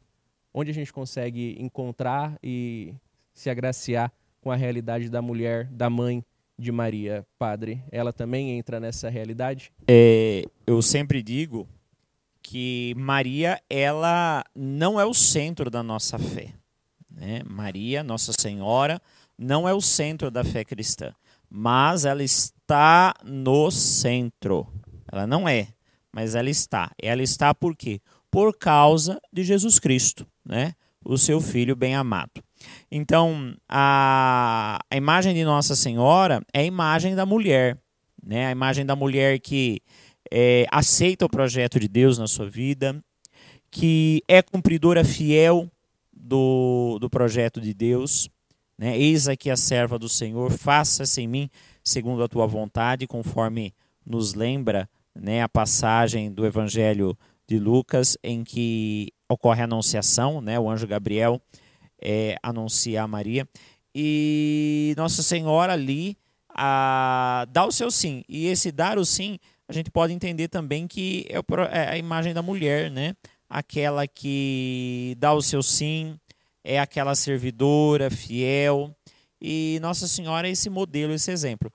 onde 0.53 0.71
a 0.71 0.75
gente 0.75 0.93
consegue 0.93 1.55
encontrar 1.61 2.39
e 2.43 2.95
se 3.35 3.51
agraciar 3.51 4.11
com 4.41 4.51
a 4.51 4.57
realidade 4.57 5.11
da 5.11 5.21
mulher, 5.21 5.67
da 5.67 5.91
mãe 5.91 6.25
de 6.59 6.73
Maria, 6.73 7.27
padre. 7.39 7.85
Ela 7.93 8.13
também 8.13 8.59
entra 8.59 8.81
nessa 8.81 9.11
realidade? 9.11 9.71
É, 9.87 10.45
eu 10.67 10.81
sempre 10.81 11.23
digo 11.23 11.69
que 12.43 12.95
Maria, 12.97 13.61
ela 13.69 14.43
não 14.55 14.99
é 14.99 15.05
o 15.05 15.13
centro 15.13 15.71
da 15.71 15.83
nossa 15.83 16.19
fé. 16.19 16.55
Né? 17.11 17.43
Maria, 17.45 18.03
Nossa 18.03 18.33
Senhora, 18.33 19.03
não 19.37 19.69
é 19.69 19.75
o 19.75 19.81
centro 19.81 20.31
da 20.31 20.43
fé 20.43 20.65
cristã, 20.65 21.13
mas 21.49 22.05
ela 22.05 22.23
está 22.23 23.15
no 23.25 23.71
centro. 23.71 24.67
Ela 25.11 25.27
não 25.27 25.49
é, 25.49 25.69
mas 26.13 26.35
ela 26.35 26.51
está. 26.51 26.91
Ela 27.01 27.23
está 27.23 27.55
por 27.55 27.77
quê? 27.77 28.01
por 28.31 28.57
causa 28.57 29.21
de 29.33 29.43
Jesus 29.43 29.79
Cristo, 29.79 30.27
né? 30.45 30.75
o 31.05 31.17
seu 31.17 31.41
filho 31.41 31.75
bem 31.75 31.95
amado. 31.95 32.43
Então, 32.91 33.55
a, 33.69 34.79
a 34.91 34.97
imagem 34.97 35.35
de 35.35 35.45
Nossa 35.45 35.75
Senhora 35.75 36.43
é 36.53 36.61
a 36.61 36.65
imagem 36.65 37.15
da 37.15 37.25
mulher, 37.25 37.77
né? 38.23 38.47
a 38.47 38.51
imagem 38.51 38.85
da 38.85 38.97
mulher 38.97 39.39
que 39.41 39.81
é, 40.31 40.67
aceita 40.71 41.25
o 41.25 41.31
projeto 41.31 41.81
de 41.81 41.89
Deus 41.89 42.19
na 42.19 42.27
sua 42.27 42.49
vida, 42.49 43.03
que 43.71 44.23
é 44.29 44.43
cumpridora 44.43 45.05
fiel 45.05 45.71
do, 46.13 46.99
do 47.01 47.09
projeto 47.09 47.61
de 47.61 47.73
Deus. 47.73 48.29
Né? 48.79 48.97
Eis 48.97 49.27
aqui 49.27 49.51
a 49.51 49.57
serva 49.57 49.99
do 49.99 50.09
Senhor, 50.09 50.53
faça-se 50.53 51.21
em 51.21 51.27
mim 51.27 51.51
segundo 51.83 52.23
a 52.23 52.29
tua 52.29 52.47
vontade, 52.47 53.07
conforme 53.07 53.75
nos 54.07 54.35
lembra 54.35 54.89
né, 55.15 55.43
a 55.43 55.49
passagem 55.49 56.31
do 56.31 56.47
Evangelho 56.47 57.19
de 57.47 57.59
Lucas, 57.59 58.17
em 58.23 58.45
que 58.45 59.13
ocorre 59.29 59.63
a 59.63 59.65
anunciação, 59.65 60.41
né? 60.41 60.59
o 60.61 60.71
anjo 60.71 60.87
Gabriel 60.87 61.41
é, 62.01 62.37
anuncia 62.43 63.03
a 63.03 63.09
Maria, 63.09 63.49
e 63.95 64.95
Nossa 64.97 65.23
Senhora 65.23 65.73
ali 65.73 66.17
a, 66.51 67.47
dá 67.51 67.65
o 67.65 67.73
seu 67.73 67.91
sim. 67.91 68.23
E 68.29 68.47
esse 68.47 68.71
dar 68.71 68.99
o 68.99 69.05
sim, 69.05 69.39
a 69.67 69.73
gente 69.73 69.91
pode 69.91 70.13
entender 70.13 70.49
também 70.49 70.87
que 70.87 71.27
é, 71.31 71.39
é 71.73 71.89
a 71.91 71.99
imagem 71.99 72.33
da 72.33 72.43
mulher, 72.43 72.91
né? 72.91 73.15
aquela 73.49 74.07
que 74.07 75.17
dá 75.19 75.33
o 75.33 75.41
seu 75.41 75.63
sim, 75.63 76.19
é 76.69 76.79
aquela 76.79 77.15
servidora 77.15 78.11
fiel. 78.11 78.95
E 79.41 79.79
Nossa 79.81 80.07
Senhora 80.07 80.47
é 80.47 80.51
esse 80.51 80.69
modelo, 80.69 81.15
esse 81.15 81.31
exemplo. 81.31 81.73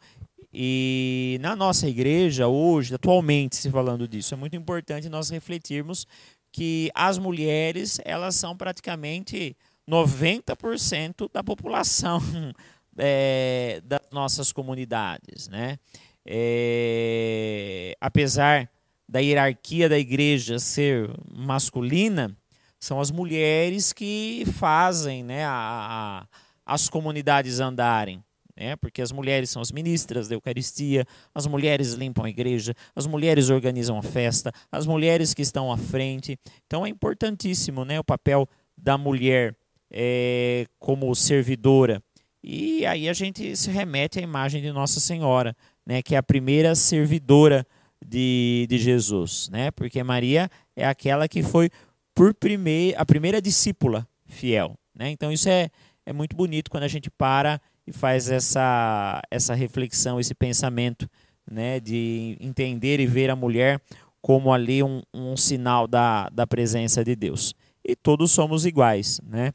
E 0.54 1.40
na 1.42 1.56
nossa 1.56 1.90
igreja, 1.90 2.48
hoje, 2.48 2.94
atualmente, 2.94 3.56
se 3.56 3.72
falando 3.72 4.08
disso, 4.08 4.36
é 4.36 4.38
muito 4.38 4.56
importante 4.56 5.10
nós 5.10 5.32
refletirmos 5.32 6.06
que 6.52 6.92
as 6.94 7.18
mulheres, 7.18 8.00
elas 8.06 8.36
são 8.36 8.56
praticamente 8.56 9.58
90% 9.90 11.28
da 11.34 11.44
população 11.44 12.22
é, 12.96 13.82
das 13.84 14.02
nossas 14.12 14.52
comunidades. 14.52 15.48
Né? 15.48 15.80
É, 16.24 17.98
apesar 18.00 18.70
da 19.10 19.20
hierarquia 19.20 19.90
da 19.90 19.98
igreja 19.98 20.60
ser 20.60 21.10
masculina, 21.36 22.38
são 22.84 23.00
as 23.00 23.12
mulheres 23.12 23.94
que 23.94 24.44
fazem 24.58 25.24
né, 25.24 25.46
a, 25.46 26.28
a, 26.66 26.74
as 26.74 26.90
comunidades 26.90 27.62
andarem. 27.62 28.22
Né? 28.58 28.76
Porque 28.76 29.02
as 29.02 29.10
mulheres 29.10 29.50
são 29.50 29.62
as 29.62 29.72
ministras 29.72 30.28
da 30.28 30.36
Eucaristia, 30.36 31.06
as 31.34 31.48
mulheres 31.48 31.94
limpam 31.94 32.26
a 32.26 32.30
igreja, 32.30 32.76
as 32.94 33.08
mulheres 33.08 33.50
organizam 33.50 33.98
a 33.98 34.04
festa, 34.04 34.52
as 34.70 34.86
mulheres 34.86 35.34
que 35.34 35.42
estão 35.42 35.72
à 35.72 35.78
frente. 35.78 36.38
Então 36.68 36.86
é 36.86 36.90
importantíssimo 36.90 37.86
né, 37.86 38.02
o 38.02 38.04
papel 38.04 38.46
da 38.78 38.98
mulher 38.98 39.56
é, 39.90 40.66
como 40.78 41.16
servidora. 41.16 42.04
E 42.44 42.86
aí 42.86 43.08
a 43.08 43.14
gente 43.14 43.56
se 43.56 43.72
remete 43.72 44.20
à 44.20 44.22
imagem 44.22 44.62
de 44.62 44.74
Nossa 44.74 45.00
Senhora, 45.00 45.56
né, 45.86 46.02
que 46.02 46.16
é 46.16 46.18
a 46.18 46.24
primeira 46.24 46.76
servidora 46.76 47.66
de, 48.06 48.68
de 48.70 48.78
Jesus, 48.78 49.48
né? 49.50 49.72
Porque 49.72 50.04
Maria 50.04 50.50
é 50.76 50.86
aquela 50.86 51.26
que 51.30 51.42
foi 51.42 51.70
por 52.14 52.34
primeir, 52.34 52.96
a 52.98 53.06
primeira 53.06 53.42
discípula 53.42 54.08
fiel, 54.26 54.78
né? 54.96 55.10
Então 55.10 55.32
isso 55.32 55.50
é, 55.50 55.70
é 56.06 56.14
muito 56.14 56.36
bonito 56.36 56.70
quando 56.70 56.84
a 56.84 56.88
gente 56.88 57.10
para 57.10 57.60
e 57.86 57.92
faz 57.92 58.30
essa, 58.30 59.22
essa 59.30 59.54
reflexão, 59.54 60.20
esse 60.20 60.34
pensamento, 60.34 61.10
né? 61.50 61.80
De 61.80 62.38
entender 62.40 63.00
e 63.00 63.08
ver 63.08 63.30
a 63.30 63.36
mulher 63.36 63.82
como 64.22 64.54
ali 64.54 64.82
um, 64.82 65.02
um 65.14 65.36
sinal 65.36 65.88
da, 65.88 66.30
da 66.30 66.48
presença 66.48 67.04
de 67.04 67.16
Deus. 67.16 67.54
E 67.84 67.96
todos 67.96 68.32
somos 68.32 68.66
iguais, 68.66 69.20
né? 69.22 69.52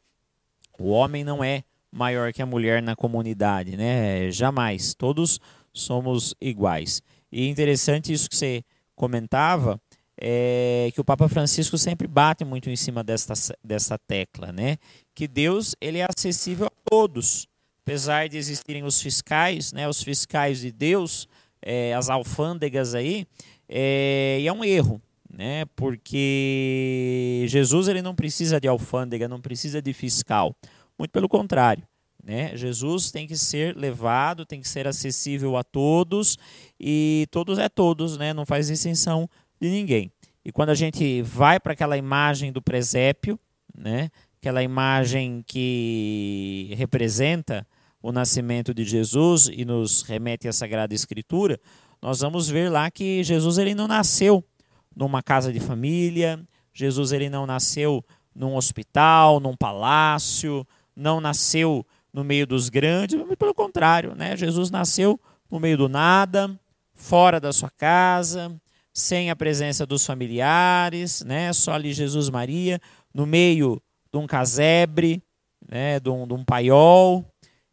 O 0.77 0.89
homem 0.89 1.23
não 1.23 1.43
é 1.43 1.63
maior 1.91 2.31
que 2.31 2.41
a 2.41 2.45
mulher 2.45 2.81
na 2.81 2.95
comunidade, 2.95 3.75
né? 3.75 4.29
Jamais. 4.31 4.93
Todos 4.93 5.39
somos 5.73 6.35
iguais. 6.39 7.01
E 7.31 7.47
interessante 7.47 8.13
isso 8.13 8.29
que 8.29 8.35
você 8.35 8.63
comentava, 8.95 9.81
é 10.21 10.89
que 10.93 10.99
o 10.99 11.03
Papa 11.03 11.29
Francisco 11.29 11.77
sempre 11.77 12.07
bate 12.07 12.43
muito 12.43 12.69
em 12.69 12.75
cima 12.75 13.03
dessa, 13.03 13.33
dessa 13.63 13.97
tecla, 13.97 14.51
né? 14.51 14.77
Que 15.15 15.27
Deus 15.27 15.75
ele 15.79 15.99
é 15.99 16.07
acessível 16.07 16.67
a 16.67 16.89
todos, 16.89 17.47
apesar 17.81 18.27
de 18.27 18.37
existirem 18.37 18.83
os 18.83 19.01
fiscais, 19.01 19.71
né? 19.71 19.87
Os 19.87 20.03
fiscais 20.03 20.59
de 20.59 20.71
Deus, 20.71 21.27
é, 21.61 21.93
as 21.93 22.09
alfândegas 22.09 22.93
aí, 22.93 23.25
é, 23.67 24.39
e 24.41 24.47
é 24.47 24.51
um 24.51 24.63
erro, 24.63 25.01
né? 25.31 25.63
Porque 25.75 27.45
Jesus 27.47 27.87
ele 27.87 28.01
não 28.01 28.13
precisa 28.13 28.59
de 28.59 28.67
alfândega, 28.67 29.27
não 29.27 29.39
precisa 29.39 29.81
de 29.81 29.93
fiscal, 29.93 30.53
muito 30.97 31.11
pelo 31.11 31.29
contrário. 31.29 31.83
Né? 32.21 32.55
Jesus 32.57 33.11
tem 33.11 33.25
que 33.25 33.37
ser 33.37 33.77
levado, 33.77 34.45
tem 34.45 34.59
que 34.59 34.67
ser 34.67 34.85
acessível 34.85 35.55
a 35.55 35.63
todos 35.63 36.37
e 36.77 37.25
todos 37.31 37.57
é 37.57 37.69
todos, 37.69 38.17
né? 38.17 38.33
não 38.33 38.45
faz 38.45 38.67
distinção 38.67 39.27
de 39.59 39.69
ninguém. 39.69 40.11
E 40.43 40.51
quando 40.51 40.69
a 40.69 40.75
gente 40.75 41.21
vai 41.21 41.59
para 41.59 41.73
aquela 41.73 41.97
imagem 41.97 42.51
do 42.51 42.61
presépio, 42.61 43.39
né? 43.75 44.09
aquela 44.39 44.63
imagem 44.63 45.43
que 45.45 46.73
representa 46.77 47.67
o 48.01 48.11
nascimento 48.11 48.73
de 48.73 48.85
Jesus 48.85 49.49
e 49.51 49.65
nos 49.65 50.01
remete 50.01 50.47
à 50.47 50.53
Sagrada 50.53 50.95
Escritura, 50.95 51.59
nós 52.01 52.21
vamos 52.21 52.47
ver 52.47 52.69
lá 52.69 52.89
que 52.89 53.23
Jesus 53.23 53.57
ele 53.57 53.75
não 53.75 53.87
nasceu 53.87 54.43
numa 54.95 55.21
casa 55.21 55.51
de 55.51 55.59
família, 55.59 56.39
Jesus 56.73 57.11
ele 57.11 57.29
não 57.29 57.45
nasceu 57.45 58.03
num 58.33 58.55
hospital, 58.55 59.39
num 59.39 59.55
palácio, 59.55 60.65
não 60.95 61.19
nasceu 61.19 61.85
no 62.13 62.23
meio 62.23 62.47
dos 62.47 62.69
grandes, 62.69 63.21
pelo 63.37 63.53
contrário, 63.53 64.15
né? 64.15 64.35
Jesus 64.35 64.71
nasceu 64.71 65.19
no 65.51 65.59
meio 65.59 65.77
do 65.77 65.89
nada, 65.89 66.57
fora 66.93 67.39
da 67.39 67.51
sua 67.51 67.69
casa, 67.69 68.59
sem 68.99 69.29
a 69.29 69.35
presença 69.35 69.85
dos 69.85 70.05
familiares, 70.05 71.23
né? 71.23 71.53
Só 71.53 71.73
ali 71.73 71.93
Jesus 71.93 72.29
Maria, 72.29 72.79
no 73.13 73.25
meio 73.25 73.81
de 74.11 74.19
um 74.19 74.27
casebre, 74.27 75.23
né? 75.67 75.99
de, 75.99 76.09
um, 76.09 76.27
de 76.27 76.33
um 76.33 76.43
paiol. 76.43 77.25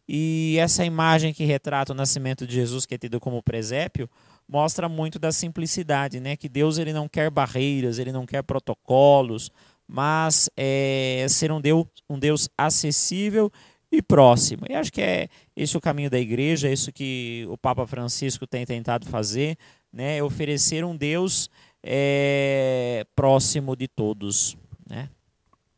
E 0.09 0.57
essa 0.61 0.85
imagem 0.85 1.35
que 1.35 1.45
retrata 1.45 1.93
o 1.93 1.97
nascimento 1.97 2.47
de 2.47 2.55
Jesus, 2.55 2.87
que 2.87 2.95
é 2.95 2.99
tido 2.99 3.19
como 3.19 3.43
presépio, 3.43 4.09
mostra 4.49 4.89
muito 4.89 5.19
da 5.19 5.33
simplicidade, 5.33 6.21
né? 6.21 6.37
Que 6.37 6.49
Deus 6.49 6.79
ele 6.79 6.93
não 6.93 7.09
quer 7.09 7.29
barreiras, 7.29 7.99
ele 7.99 8.13
não 8.13 8.25
quer 8.25 8.43
protocolos, 8.43 9.51
mas 9.87 10.49
é 10.57 11.27
ser 11.29 11.51
um 11.51 11.61
Deus, 11.61 11.87
um 12.09 12.19
Deus 12.21 12.49
acessível 12.57 13.51
e 13.91 14.01
próximo. 14.01 14.63
E 14.69 14.75
acho 14.75 14.93
que 14.93 15.03
é 15.03 15.29
esse 15.57 15.77
o 15.77 15.81
caminho 15.81 16.11
da 16.11 16.19
igreja, 16.19 16.69
é 16.69 16.73
isso 16.73 16.93
que 16.93 17.45
o 17.49 17.59
Papa 17.59 17.85
Francisco 17.87 18.47
tem 18.47 18.65
tentado 18.65 19.07
fazer, 19.07 19.57
né? 19.97 20.19
É 20.19 20.23
oferecer 20.23 20.85
um 20.85 20.95
Deus 20.95 21.51
é, 21.83 23.07
próximo 23.17 23.75
de 23.75 23.89
todos. 23.89 24.57
Né? 24.89 25.09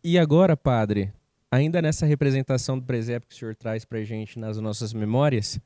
E 0.03 0.19
agora, 0.19 0.57
padre, 0.57 1.13
ainda 1.51 1.81
nessa 1.81 2.05
representação 2.05 2.79
do 2.79 2.85
presépio 2.85 3.29
que 3.29 3.35
o 3.35 3.39
senhor 3.39 3.55
traz 3.55 3.85
para 3.85 3.99
a 3.99 4.05
gente 4.05 4.39
nas 4.39 4.59
nossas 4.59 4.93
memórias, 4.93 5.61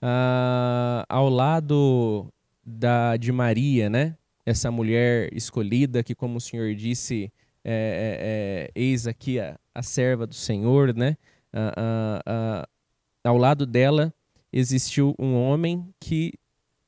uh, 0.00 1.04
ao 1.08 1.28
lado 1.28 2.32
da 2.64 3.16
de 3.16 3.32
Maria, 3.32 3.90
né? 3.90 4.16
Essa 4.46 4.70
mulher 4.70 5.28
escolhida 5.32 6.02
que, 6.02 6.14
como 6.14 6.38
o 6.38 6.40
senhor 6.40 6.74
disse, 6.74 7.32
é, 7.64 7.72
é, 7.72 8.18
é, 8.20 8.70
eis 8.74 9.06
aqui 9.06 9.38
a, 9.40 9.58
a 9.74 9.82
serva 9.82 10.26
do 10.26 10.34
Senhor, 10.34 10.94
né? 10.94 11.16
uh, 11.52 12.62
uh, 12.62 12.66
ao 13.24 13.36
lado 13.36 13.66
dela 13.66 14.12
existiu 14.52 15.14
um 15.18 15.34
homem 15.34 15.88
que 16.00 16.32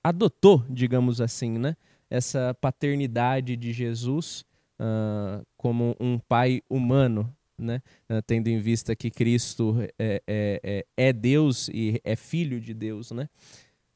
adotou, 0.04 0.62
digamos 0.68 1.23
assim, 1.23 1.56
né, 1.56 1.75
essa 2.11 2.54
paternidade 2.61 3.56
de 3.56 3.73
Jesus 3.73 4.44
uh, 4.78 5.44
como 5.56 5.96
um 5.99 6.18
pai 6.18 6.62
humano, 6.68 7.34
né, 7.56 7.80
uh, 8.11 8.20
tendo 8.26 8.49
em 8.49 8.58
vista 8.61 8.94
que 8.94 9.11
Cristo 9.11 9.76
é, 9.99 10.23
é, 10.28 10.61
é, 10.62 10.87
é, 11.08 11.12
Deus 11.12 11.68
e 11.68 11.99
é 12.04 12.14
filho 12.14 12.61
de 12.61 12.75
Deus, 12.75 13.11
né? 13.11 13.28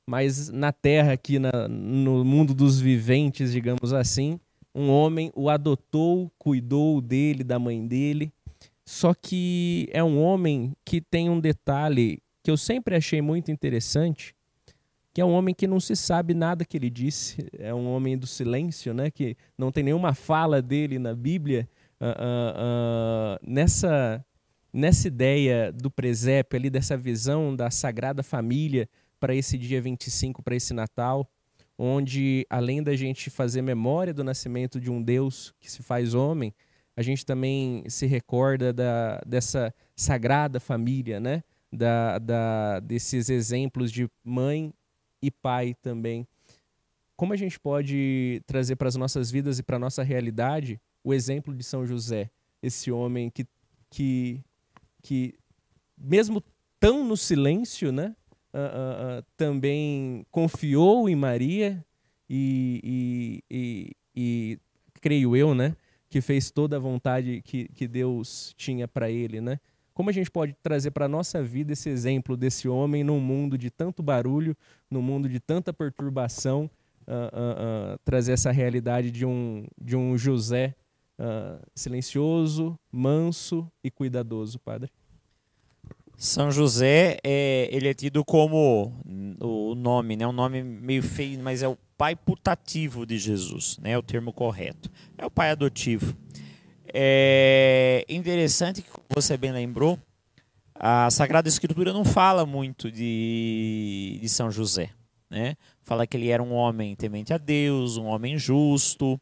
Mas 0.07 0.49
na 0.49 0.73
Terra, 0.73 1.13
aqui 1.13 1.39
na, 1.39 1.69
no 1.69 2.25
mundo 2.25 2.55
dos 2.55 2.81
viventes, 2.81 3.53
digamos 3.53 3.93
assim, 3.93 4.41
um 4.75 4.89
homem 4.89 5.31
o 5.35 5.51
adotou, 5.51 6.33
cuidou 6.39 7.03
dele, 7.03 7.45
da 7.45 7.59
mãe 7.59 7.87
dele, 7.87 8.33
só 8.87 9.13
que 9.13 9.87
é 9.93 10.03
um 10.03 10.19
homem 10.19 10.73
que 10.83 10.99
tem 10.99 11.29
um 11.29 11.39
detalhe 11.39 12.23
que 12.43 12.51
eu 12.51 12.57
sempre 12.57 12.97
achei 12.97 13.21
muito 13.21 13.51
interessante, 13.51 14.35
que 15.13 15.21
é 15.21 15.25
um 15.25 15.33
homem 15.33 15.55
que 15.55 15.67
não 15.67 15.81
se 15.81 15.97
sabe 15.97 16.35
nada 16.35 16.65
que 16.65 16.77
ele 16.77 16.91
disse, 16.91 17.49
é 17.59 17.75
um 17.75 17.89
homem 17.89 18.17
do 18.17 18.27
silêncio, 18.27 18.95
né? 18.95 19.11
Que 19.11 19.37
não 19.57 19.73
tem 19.73 19.83
nenhuma 19.83 20.15
fala 20.15 20.63
dele 20.63 20.99
na 20.99 21.15
Bíblia. 21.15 21.69
Uh, 22.01 22.07
uh, 22.07 23.35
uh, 23.35 23.51
nessa 23.51 24.25
nessa 24.73 25.09
ideia 25.09 25.73
do 25.73 25.91
presépio 25.91 26.59
ali, 26.59 26.71
dessa 26.71 26.97
visão 26.97 27.57
da 27.57 27.71
Sagrada 27.71 28.23
Família 28.23 28.89
para 29.19 29.35
esse 29.35 29.59
dia 29.59 29.81
25, 29.81 30.43
para 30.43 30.55
esse 30.55 30.73
Natal, 30.73 31.29
onde 31.77 32.47
além 32.51 32.83
da 32.83 32.95
gente 32.95 33.31
fazer 33.31 33.63
memória 33.63 34.13
do 34.13 34.23
nascimento 34.23 34.81
de 34.81 34.91
um 34.91 35.03
Deus 35.03 35.55
que 35.59 35.71
se 35.71 35.83
faz 35.83 36.15
homem, 36.15 36.55
a 36.97 37.03
gente 37.03 37.25
também 37.25 37.85
se 37.89 38.07
recorda 38.07 38.73
da, 38.73 39.21
dessa 39.27 39.73
sagrada 39.95 40.59
família, 40.59 41.21
né? 41.21 41.43
Da, 41.73 42.19
da, 42.19 42.81
desses 42.81 43.29
exemplos 43.29 43.93
de 43.93 44.09
mãe 44.25 44.73
e 45.23 45.31
pai 45.31 45.75
também. 45.83 46.27
Como 47.17 47.33
a 47.33 47.37
gente 47.37 47.59
pode 47.59 48.43
trazer 48.47 48.77
para 48.77 48.89
as 48.89 48.97
nossas 48.97 49.31
vidas 49.31 49.59
e 49.59 49.63
para 49.63 49.77
a 49.77 49.79
nossa 49.79 50.03
realidade 50.03 50.81
o 51.03 51.13
exemplo 51.13 51.55
de 51.55 51.65
São 51.65 51.87
José, 51.87 52.31
esse 52.63 52.91
homem 52.91 53.31
que, 53.31 53.47
que, 53.91 54.43
que 55.03 55.35
mesmo 55.97 56.43
tão 56.79 57.05
no 57.05 57.17
silêncio, 57.17 57.91
né? 57.91 58.15
Uh, 58.53 58.59
uh, 58.59 59.19
uh, 59.19 59.25
também 59.37 60.25
confiou 60.31 61.09
em 61.09 61.15
Maria 61.15 61.85
e, 62.31 62.81
e, 62.83 63.45
e, 63.51 63.97
e 64.17 64.59
creio 65.01 65.37
eu, 65.37 65.55
né? 65.55 65.77
que 66.09 66.21
fez 66.21 66.51
toda 66.51 66.77
a 66.77 66.81
vontade 66.81 67.43
que, 67.43 67.69
que 67.69 67.87
Deus 67.87 68.55
tinha 68.57 68.89
para 68.89 69.11
ele, 69.11 69.41
né? 69.41 69.61
Como 69.99 70.11
a 70.11 70.13
gente 70.13 70.31
pode 70.31 70.55
trazer 70.63 70.93
para 70.93 71.07
a 71.07 71.09
nossa 71.09 71.43
vida 71.43 71.73
esse 71.73 71.89
exemplo 71.89 72.37
desse 72.37 72.69
homem 72.69 73.03
num 73.03 73.19
mundo 73.19 73.59
de 73.59 73.69
tanto 73.69 74.01
barulho, 74.01 74.57
num 74.89 75.03
mundo 75.03 75.29
de 75.29 75.41
tanta 75.41 75.73
perturbação, 75.73 76.71
uh, 77.03 77.11
uh, 77.11 77.95
uh, 77.95 77.99
trazer 78.05 78.31
essa 78.31 78.53
realidade 78.53 79.11
de 79.11 79.27
um, 79.27 79.67
de 79.77 79.97
um 79.97 80.17
José 80.17 80.77
silencioso, 81.75 82.79
manso 82.93 83.69
e 83.83 83.91
cuidadoso, 83.91 84.61
Padre? 84.61 84.89
São 86.17 86.49
José, 86.53 87.19
é, 87.25 87.69
ele 87.73 87.89
é 87.89 87.95
tido 87.95 88.25
como 88.25 88.93
o 89.41 89.75
nome, 89.75 90.15
né? 90.15 90.25
Um 90.29 90.33
nome 90.33 90.63
meio 90.63 91.03
feio, 91.03 91.41
mas 91.43 91.61
é 91.61 91.67
o 91.67 91.77
pai 91.97 92.15
putativo 92.15 93.05
de 93.05 93.19
Jesus, 93.19 93.77
né? 93.79 93.91
É 93.91 93.99
o 93.99 94.03
termo 94.03 94.33
correto. 94.33 94.89
É 95.17 95.27
o 95.27 95.31
pai 95.31 95.51
adotivo. 95.51 96.17
É 96.93 98.05
interessante 98.09 98.83
que 98.83 98.91
você 99.15 99.37
bem 99.37 99.53
lembrou, 99.53 99.99
a 100.75 101.11
Sagrada 101.11 101.49
Escritura 101.49 101.93
não 101.93 102.05
fala 102.05 102.47
muito 102.47 102.91
de, 102.91 104.19
de 104.21 104.29
São 104.29 104.51
José, 104.51 104.91
né? 105.29 105.57
Fala 105.83 106.07
que 106.07 106.17
ele 106.17 106.29
era 106.29 106.43
um 106.43 106.53
homem 106.53 106.95
temente 106.95 107.33
a 107.33 107.39
Deus, 107.39 107.97
um 107.97 108.07
homem 108.07 108.39
justo, 108.39 109.21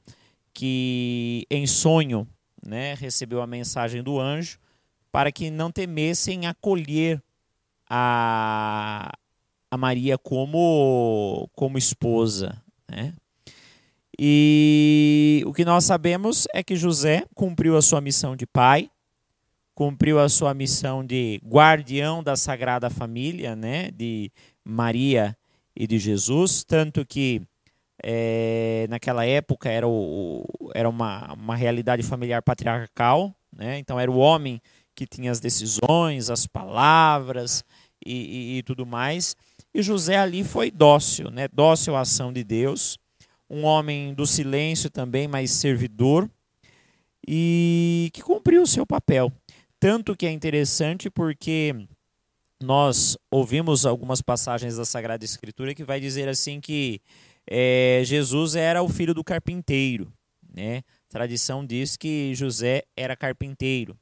que 0.52 1.46
em 1.50 1.66
sonho, 1.66 2.26
né, 2.64 2.94
recebeu 2.94 3.40
a 3.40 3.46
mensagem 3.46 4.02
do 4.02 4.18
anjo 4.18 4.58
para 5.12 5.30
que 5.32 5.50
não 5.50 5.70
temessem 5.70 6.46
acolher 6.46 7.22
a, 7.88 9.12
a 9.70 9.76
Maria 9.76 10.18
como, 10.18 11.48
como 11.54 11.78
esposa. 11.78 12.62
Né? 12.88 13.14
E 14.18 15.42
o 15.46 15.52
que 15.52 15.64
nós 15.64 15.84
sabemos 15.84 16.46
é 16.54 16.62
que 16.62 16.74
José 16.74 17.24
cumpriu 17.34 17.76
a 17.76 17.82
sua 17.82 18.00
missão 18.00 18.34
de 18.34 18.46
pai, 18.46 18.90
cumpriu 19.74 20.18
a 20.18 20.28
sua 20.28 20.54
missão 20.54 21.04
de 21.04 21.40
guardião 21.44 22.22
da 22.22 22.34
Sagrada 22.34 22.88
Família, 22.88 23.54
né, 23.54 23.90
de 23.90 24.30
Maria 24.64 25.36
e 25.74 25.86
de 25.86 25.98
Jesus, 25.98 26.64
tanto 26.64 27.04
que 27.04 27.42
é, 28.02 28.86
naquela 28.88 29.26
época 29.26 29.68
era, 29.68 29.86
o, 29.86 30.46
era 30.74 30.88
uma, 30.88 31.34
uma 31.34 31.54
realidade 31.54 32.02
familiar 32.02 32.42
patriarcal, 32.42 33.34
né, 33.54 33.78
então 33.78 34.00
era 34.00 34.10
o 34.10 34.16
homem 34.16 34.62
que 34.94 35.06
tinha 35.06 35.30
as 35.30 35.38
decisões, 35.38 36.30
as 36.30 36.46
palavras 36.46 37.62
e, 38.04 38.14
e, 38.14 38.58
e 38.58 38.62
tudo 38.62 38.86
mais. 38.86 39.36
E 39.74 39.82
José 39.82 40.16
ali 40.16 40.42
foi 40.42 40.70
dócil, 40.70 41.30
né? 41.30 41.46
dócil 41.52 41.94
à 41.94 42.00
ação 42.00 42.32
de 42.32 42.42
Deus, 42.42 42.98
um 43.48 43.64
homem 43.64 44.12
do 44.14 44.26
silêncio 44.26 44.90
também, 44.90 45.28
mas 45.28 45.50
servidor, 45.50 46.28
e 47.26 48.10
que 48.12 48.22
cumpriu 48.22 48.62
o 48.62 48.66
seu 48.66 48.86
papel. 48.86 49.32
Tanto 49.78 50.16
que 50.16 50.26
é 50.26 50.30
interessante 50.30 51.10
porque 51.10 51.74
nós 52.62 53.16
ouvimos 53.30 53.84
algumas 53.84 54.22
passagens 54.22 54.76
da 54.76 54.84
Sagrada 54.84 55.24
Escritura 55.24 55.74
que 55.74 55.84
vai 55.84 56.00
dizer 56.00 56.28
assim 56.28 56.60
que 56.60 57.00
é, 57.46 58.02
Jesus 58.04 58.56
era 58.56 58.82
o 58.82 58.88
filho 58.88 59.14
do 59.14 59.22
carpinteiro. 59.22 60.12
Né? 60.54 60.82
Tradição 61.08 61.64
diz 61.64 61.96
que 61.96 62.34
José 62.34 62.84
era 62.96 63.14
carpinteiro. 63.14 63.96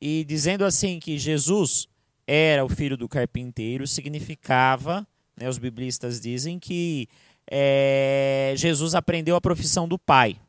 E 0.00 0.24
dizendo 0.24 0.64
assim 0.64 0.98
que 0.98 1.18
Jesus 1.18 1.86
era 2.26 2.64
o 2.64 2.68
filho 2.68 2.96
do 2.96 3.08
carpinteiro, 3.08 3.86
significava, 3.86 5.06
né, 5.36 5.48
os 5.48 5.58
biblistas 5.58 6.20
dizem 6.20 6.58
que 6.58 7.08
é, 7.50 8.54
Jesus 8.56 8.94
aprendeu 8.94 9.34
a 9.34 9.40
profissão 9.40 9.88
do 9.88 9.98
pai. 9.98 10.40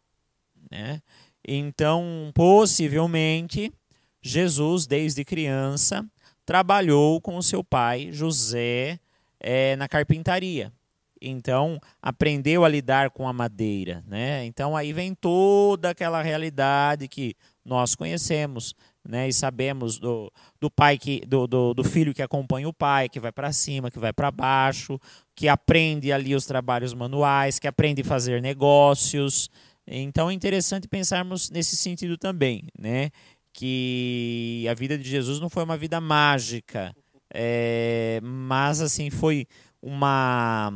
Né? 0.69 1.01
Então, 1.45 2.31
possivelmente, 2.35 3.73
Jesus, 4.21 4.85
desde 4.85 5.25
criança, 5.25 6.05
trabalhou 6.45 7.19
com 7.19 7.37
o 7.37 7.43
seu 7.43 7.63
pai, 7.63 8.09
José, 8.11 8.99
é, 9.39 9.75
na 9.75 9.87
carpintaria. 9.87 10.71
Então, 11.19 11.79
aprendeu 12.01 12.63
a 12.63 12.69
lidar 12.69 13.09
com 13.11 13.27
a 13.27 13.33
madeira. 13.33 14.03
Né? 14.07 14.45
Então, 14.45 14.77
aí 14.77 14.93
vem 14.93 15.13
toda 15.13 15.89
aquela 15.89 16.21
realidade 16.21 17.07
que 17.07 17.35
nós 17.63 17.95
conhecemos 17.95 18.75
né? 19.07 19.27
E 19.27 19.33
sabemos 19.33 19.97
do, 19.97 20.31
do 20.59 20.69
pai 20.69 20.97
que 20.97 21.21
do, 21.25 21.47
do, 21.47 21.73
do 21.73 21.83
filho 21.83 22.13
que 22.13 22.21
acompanha 22.21 22.67
o 22.67 22.73
pai, 22.73 23.09
que 23.09 23.19
vai 23.19 23.31
para 23.31 23.51
cima, 23.51 23.89
que 23.89 23.99
vai 23.99 24.13
para 24.13 24.31
baixo, 24.31 24.99
que 25.35 25.47
aprende 25.47 26.11
ali 26.11 26.35
os 26.35 26.45
trabalhos 26.45 26.93
manuais, 26.93 27.59
que 27.59 27.67
aprende 27.67 28.01
a 28.01 28.05
fazer 28.05 28.41
negócios. 28.41 29.49
Então 29.87 30.29
é 30.29 30.33
interessante 30.33 30.87
pensarmos 30.87 31.49
nesse 31.49 31.75
sentido 31.75 32.17
também, 32.17 32.63
né? 32.77 33.09
Que 33.53 34.65
a 34.69 34.73
vida 34.73 34.97
de 34.97 35.09
Jesus 35.09 35.39
não 35.39 35.49
foi 35.49 35.63
uma 35.63 35.77
vida 35.77 35.99
mágica, 35.99 36.95
é, 37.33 38.19
mas 38.23 38.81
assim 38.81 39.09
foi 39.09 39.45
uma 39.81 40.71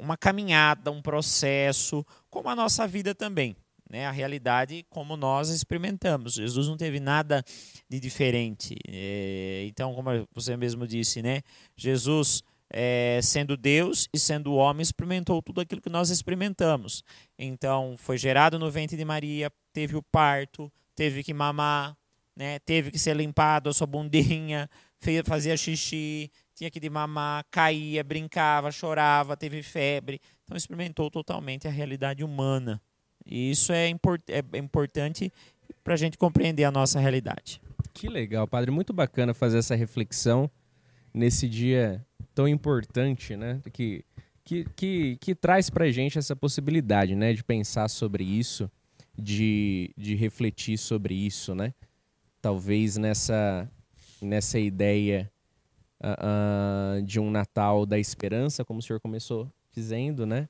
uma 0.00 0.16
caminhada, 0.16 0.92
um 0.92 1.02
processo, 1.02 2.06
como 2.30 2.48
a 2.48 2.54
nossa 2.54 2.86
vida 2.86 3.14
também 3.14 3.56
né, 3.88 4.06
a 4.06 4.10
realidade 4.10 4.84
como 4.90 5.16
nós 5.16 5.48
experimentamos. 5.48 6.34
Jesus 6.34 6.68
não 6.68 6.76
teve 6.76 7.00
nada 7.00 7.44
de 7.88 7.98
diferente. 7.98 8.76
É, 8.86 9.64
então, 9.66 9.94
como 9.94 10.10
você 10.34 10.56
mesmo 10.56 10.86
disse, 10.86 11.22
né, 11.22 11.40
Jesus, 11.76 12.42
é, 12.70 13.20
sendo 13.22 13.56
Deus 13.56 14.08
e 14.12 14.18
sendo 14.18 14.54
homem, 14.54 14.82
experimentou 14.82 15.40
tudo 15.40 15.60
aquilo 15.60 15.80
que 15.80 15.88
nós 15.88 16.10
experimentamos. 16.10 17.02
Então, 17.38 17.94
foi 17.96 18.18
gerado 18.18 18.58
no 18.58 18.70
ventre 18.70 18.96
de 18.96 19.04
Maria, 19.04 19.50
teve 19.72 19.96
o 19.96 20.02
parto, 20.02 20.70
teve 20.94 21.22
que 21.22 21.32
mamar, 21.32 21.96
né, 22.36 22.58
teve 22.60 22.90
que 22.90 22.98
ser 22.98 23.16
limpado 23.16 23.70
a 23.70 23.72
sua 23.72 23.86
bundinha, 23.86 24.68
fazia 25.24 25.56
xixi, 25.56 26.30
tinha 26.54 26.70
que 26.70 26.80
de 26.80 26.90
mamar, 26.90 27.44
caía, 27.50 28.02
brincava, 28.04 28.70
chorava, 28.70 29.36
teve 29.36 29.62
febre. 29.62 30.20
Então, 30.44 30.56
experimentou 30.56 31.10
totalmente 31.10 31.66
a 31.66 31.70
realidade 31.70 32.22
humana. 32.24 32.80
E 33.28 33.50
isso 33.50 33.72
é, 33.72 33.88
import 33.88 34.22
é 34.28 34.58
importante 34.58 35.32
para 35.84 35.94
a 35.94 35.96
gente 35.96 36.16
compreender 36.16 36.64
a 36.64 36.70
nossa 36.70 36.98
realidade. 36.98 37.60
Que 37.92 38.08
legal, 38.08 38.46
padre. 38.46 38.70
Muito 38.70 38.92
bacana 38.92 39.34
fazer 39.34 39.58
essa 39.58 39.74
reflexão 39.74 40.50
nesse 41.12 41.48
dia 41.48 42.04
tão 42.34 42.46
importante, 42.46 43.36
né? 43.36 43.60
Que, 43.72 44.04
que, 44.44 44.64
que, 44.76 45.16
que 45.20 45.34
traz 45.34 45.68
para 45.68 45.84
a 45.84 45.90
gente 45.90 46.18
essa 46.18 46.36
possibilidade, 46.36 47.14
né? 47.14 47.32
De 47.32 47.42
pensar 47.42 47.88
sobre 47.88 48.24
isso, 48.24 48.70
de, 49.16 49.92
de 49.96 50.14
refletir 50.14 50.78
sobre 50.78 51.14
isso, 51.14 51.54
né? 51.54 51.74
Talvez 52.40 52.96
nessa, 52.96 53.70
nessa 54.22 54.58
ideia 54.58 55.30
uh, 56.00 56.98
uh, 56.98 57.02
de 57.02 57.18
um 57.18 57.30
Natal 57.30 57.84
da 57.84 57.98
esperança, 57.98 58.64
como 58.64 58.78
o 58.78 58.82
senhor 58.82 59.00
começou 59.00 59.50
dizendo, 59.74 60.24
né? 60.24 60.48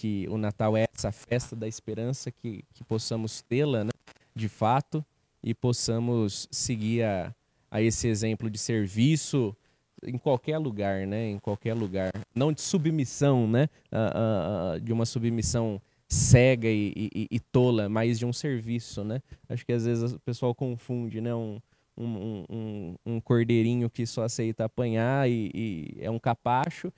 Que 0.00 0.26
o 0.30 0.38
Natal 0.38 0.78
é 0.78 0.86
essa 0.96 1.12
festa 1.12 1.54
da 1.54 1.68
esperança, 1.68 2.30
que, 2.30 2.64
que 2.72 2.82
possamos 2.82 3.42
tê-la 3.42 3.84
né, 3.84 3.90
de 4.34 4.48
fato 4.48 5.04
e 5.44 5.52
possamos 5.52 6.48
seguir 6.50 7.02
a, 7.02 7.34
a 7.70 7.82
esse 7.82 8.08
exemplo 8.08 8.48
de 8.48 8.56
serviço 8.56 9.54
em 10.02 10.16
qualquer 10.16 10.56
lugar, 10.56 11.06
né? 11.06 11.28
Em 11.28 11.38
qualquer 11.38 11.74
lugar. 11.74 12.12
Não 12.34 12.50
de 12.50 12.62
submissão, 12.62 13.46
né? 13.46 13.68
Uh, 13.92 14.76
uh, 14.76 14.80
de 14.80 14.90
uma 14.90 15.04
submissão 15.04 15.78
cega 16.08 16.66
e, 16.66 16.94
e, 16.96 17.28
e, 17.30 17.38
tola, 17.38 17.86
mas 17.86 18.18
de 18.18 18.24
um 18.24 18.32
serviço, 18.32 19.04
né? 19.04 19.20
Acho 19.50 19.66
que 19.66 19.72
às 19.72 19.84
vezes 19.84 20.12
o 20.14 20.20
pessoal 20.20 20.54
confunde, 20.54 21.20
né? 21.20 21.34
Um, 21.34 21.60
um, 21.94 22.44
um, 22.48 22.94
um 23.04 23.20
cordeirinho 23.20 23.90
que 23.90 24.06
só 24.06 24.22
aceita 24.22 24.64
apanhar 24.64 25.28
e, 25.28 25.50
e 25.54 25.96
é 26.00 26.10
um 26.10 26.18
capacho 26.18 26.90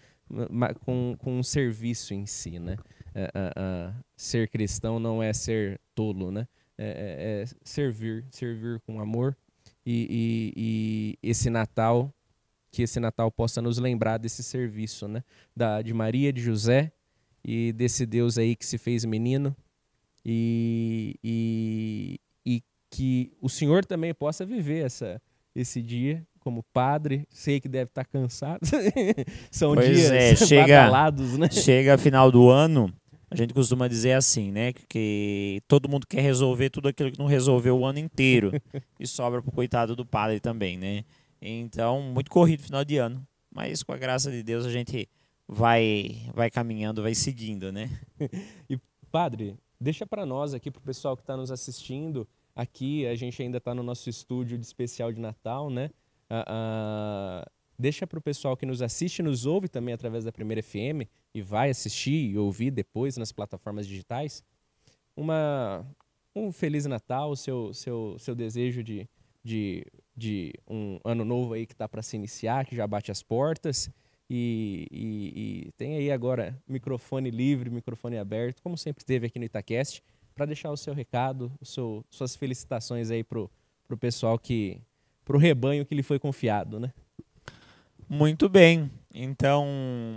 com, 0.84 1.16
com 1.18 1.38
um 1.38 1.42
serviço 1.42 2.14
em 2.14 2.26
si, 2.26 2.58
né? 2.58 2.76
É, 3.14 3.22
é, 3.22 3.52
é, 3.56 3.92
ser 4.16 4.48
cristão 4.48 4.98
não 4.98 5.22
é 5.22 5.32
ser 5.32 5.80
tolo, 5.94 6.30
né? 6.30 6.48
É, 6.78 7.44
é, 7.44 7.56
servir, 7.62 8.24
servir 8.30 8.80
com 8.80 8.98
amor 8.98 9.36
e, 9.84 10.06
e, 10.10 10.52
e, 10.56 11.30
esse 11.30 11.50
Natal, 11.50 12.12
que 12.70 12.82
esse 12.82 12.98
Natal 12.98 13.30
possa 13.30 13.60
nos 13.60 13.78
lembrar 13.78 14.18
desse 14.18 14.42
serviço, 14.42 15.06
né? 15.06 15.22
Da, 15.54 15.82
de 15.82 15.92
Maria, 15.92 16.32
de 16.32 16.40
José 16.40 16.92
e 17.44 17.72
desse 17.72 18.06
Deus 18.06 18.38
aí 18.38 18.56
que 18.56 18.64
se 18.64 18.78
fez 18.78 19.04
menino 19.04 19.54
e, 20.24 21.18
e, 21.22 22.20
e 22.46 22.62
que 22.90 23.32
o 23.40 23.48
Senhor 23.48 23.84
também 23.84 24.14
possa 24.14 24.46
viver 24.46 24.86
essa, 24.86 25.20
esse 25.54 25.82
dia 25.82 26.26
como 26.42 26.62
padre, 26.72 27.26
sei 27.30 27.60
que 27.60 27.68
deve 27.68 27.90
estar 27.90 28.04
cansado. 28.04 28.60
São 29.50 29.74
pois 29.74 29.88
dias 29.88 30.10
é, 30.10 30.36
chega, 30.36 30.90
né? 31.38 31.50
Chega 31.50 31.96
final 31.96 32.30
do 32.30 32.50
ano, 32.50 32.92
a 33.30 33.34
gente 33.36 33.54
costuma 33.54 33.88
dizer 33.88 34.12
assim, 34.12 34.52
né? 34.52 34.72
Que 34.88 35.62
todo 35.66 35.88
mundo 35.88 36.06
quer 36.06 36.20
resolver 36.20 36.68
tudo 36.68 36.88
aquilo 36.88 37.10
que 37.10 37.18
não 37.18 37.26
resolveu 37.26 37.78
o 37.78 37.86
ano 37.86 37.98
inteiro. 37.98 38.52
e 39.00 39.06
sobra 39.06 39.40
pro 39.40 39.50
coitado 39.50 39.96
do 39.96 40.04
padre 40.04 40.38
também, 40.38 40.76
né? 40.76 41.04
Então, 41.40 42.02
muito 42.02 42.30
corrido 42.30 42.62
final 42.62 42.84
de 42.84 42.98
ano. 42.98 43.26
Mas 43.50 43.82
com 43.82 43.92
a 43.92 43.96
graça 43.96 44.30
de 44.30 44.42
Deus 44.42 44.66
a 44.66 44.70
gente 44.70 45.08
vai 45.48 46.28
vai 46.34 46.50
caminhando, 46.50 47.02
vai 47.02 47.14
seguindo, 47.14 47.72
né? 47.72 47.90
e 48.68 48.78
padre, 49.10 49.56
deixa 49.80 50.06
para 50.06 50.24
nós 50.26 50.54
aqui, 50.54 50.70
pro 50.70 50.80
pessoal 50.80 51.16
que 51.16 51.22
está 51.22 51.36
nos 51.36 51.50
assistindo, 51.50 52.28
aqui 52.54 53.06
a 53.06 53.14
gente 53.14 53.42
ainda 53.42 53.58
está 53.58 53.74
no 53.74 53.82
nosso 53.82 54.08
estúdio 54.08 54.58
de 54.58 54.64
especial 54.64 55.12
de 55.12 55.20
Natal, 55.20 55.70
né? 55.70 55.90
Uh, 56.32 57.44
uh, 57.44 57.50
deixa 57.78 58.06
para 58.06 58.18
o 58.18 58.22
pessoal 58.22 58.56
que 58.56 58.64
nos 58.64 58.80
assiste 58.80 59.22
nos 59.22 59.44
ouve 59.44 59.68
também 59.68 59.92
através 59.92 60.24
da 60.24 60.32
Primeira 60.32 60.62
FM 60.62 61.06
e 61.34 61.42
vai 61.42 61.68
assistir 61.68 62.30
e 62.30 62.38
ouvir 62.38 62.70
depois 62.70 63.18
nas 63.18 63.32
plataformas 63.32 63.86
digitais 63.86 64.42
uma, 65.14 65.86
um 66.34 66.50
Feliz 66.50 66.86
Natal, 66.86 67.36
seu, 67.36 67.74
seu, 67.74 68.16
seu 68.18 68.34
desejo 68.34 68.82
de, 68.82 69.06
de, 69.44 69.84
de 70.16 70.54
um 70.66 70.98
ano 71.04 71.22
novo 71.22 71.52
aí 71.52 71.66
que 71.66 71.74
está 71.74 71.86
para 71.86 72.02
se 72.02 72.16
iniciar, 72.16 72.64
que 72.64 72.74
já 72.74 72.86
bate 72.86 73.10
as 73.10 73.22
portas. 73.22 73.90
E, 74.30 74.86
e, 74.90 75.66
e, 75.66 75.72
tem 75.72 75.96
aí 75.96 76.10
agora 76.10 76.58
microfone 76.66 77.30
livre, 77.30 77.68
microfone 77.68 78.16
aberto, 78.16 78.62
como 78.62 78.78
sempre 78.78 79.04
teve 79.04 79.26
aqui 79.26 79.38
no 79.38 79.44
Itacast, 79.44 80.02
para 80.34 80.46
deixar 80.46 80.70
o 80.70 80.76
seu 80.76 80.94
recado, 80.94 81.52
o 81.60 81.66
seu, 81.66 82.02
suas 82.08 82.34
felicitações 82.34 83.10
aí 83.10 83.22
pro, 83.22 83.50
pro 83.86 83.96
pessoal 83.96 84.38
que. 84.38 84.80
Pro 85.24 85.38
rebanho 85.38 85.86
que 85.86 85.94
lhe 85.94 86.02
foi 86.02 86.18
confiado, 86.18 86.78
né? 86.80 86.92
Muito 88.08 88.48
bem. 88.48 88.90
Então, 89.14 89.66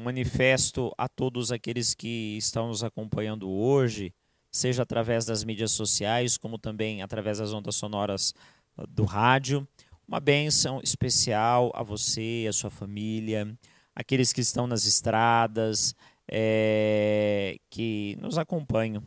manifesto 0.03 0.91
a 0.97 1.07
todos 1.07 1.51
aqueles 1.51 1.93
que 1.93 2.37
estão 2.37 2.67
nos 2.67 2.83
acompanhando 2.83 3.49
hoje, 3.49 4.13
seja 4.51 4.83
através 4.83 5.25
das 5.25 5.43
mídias 5.43 5.71
sociais, 5.71 6.37
como 6.37 6.57
também 6.57 7.01
através 7.01 7.39
das 7.39 7.53
ondas 7.53 7.75
sonoras 7.75 8.33
ah, 8.77 8.85
do 8.87 9.03
rádio, 9.03 9.67
uma 10.07 10.19
bênção 10.19 10.79
especial 10.83 11.71
a 11.75 11.83
você, 11.83 12.45
a 12.47 12.53
sua 12.53 12.69
família, 12.69 13.57
aqueles 13.95 14.31
que 14.31 14.41
estão 14.41 14.67
nas 14.67 14.85
estradas, 14.85 15.95
é, 16.29 17.57
que 17.69 18.17
nos 18.21 18.37
acompanham. 18.37 19.03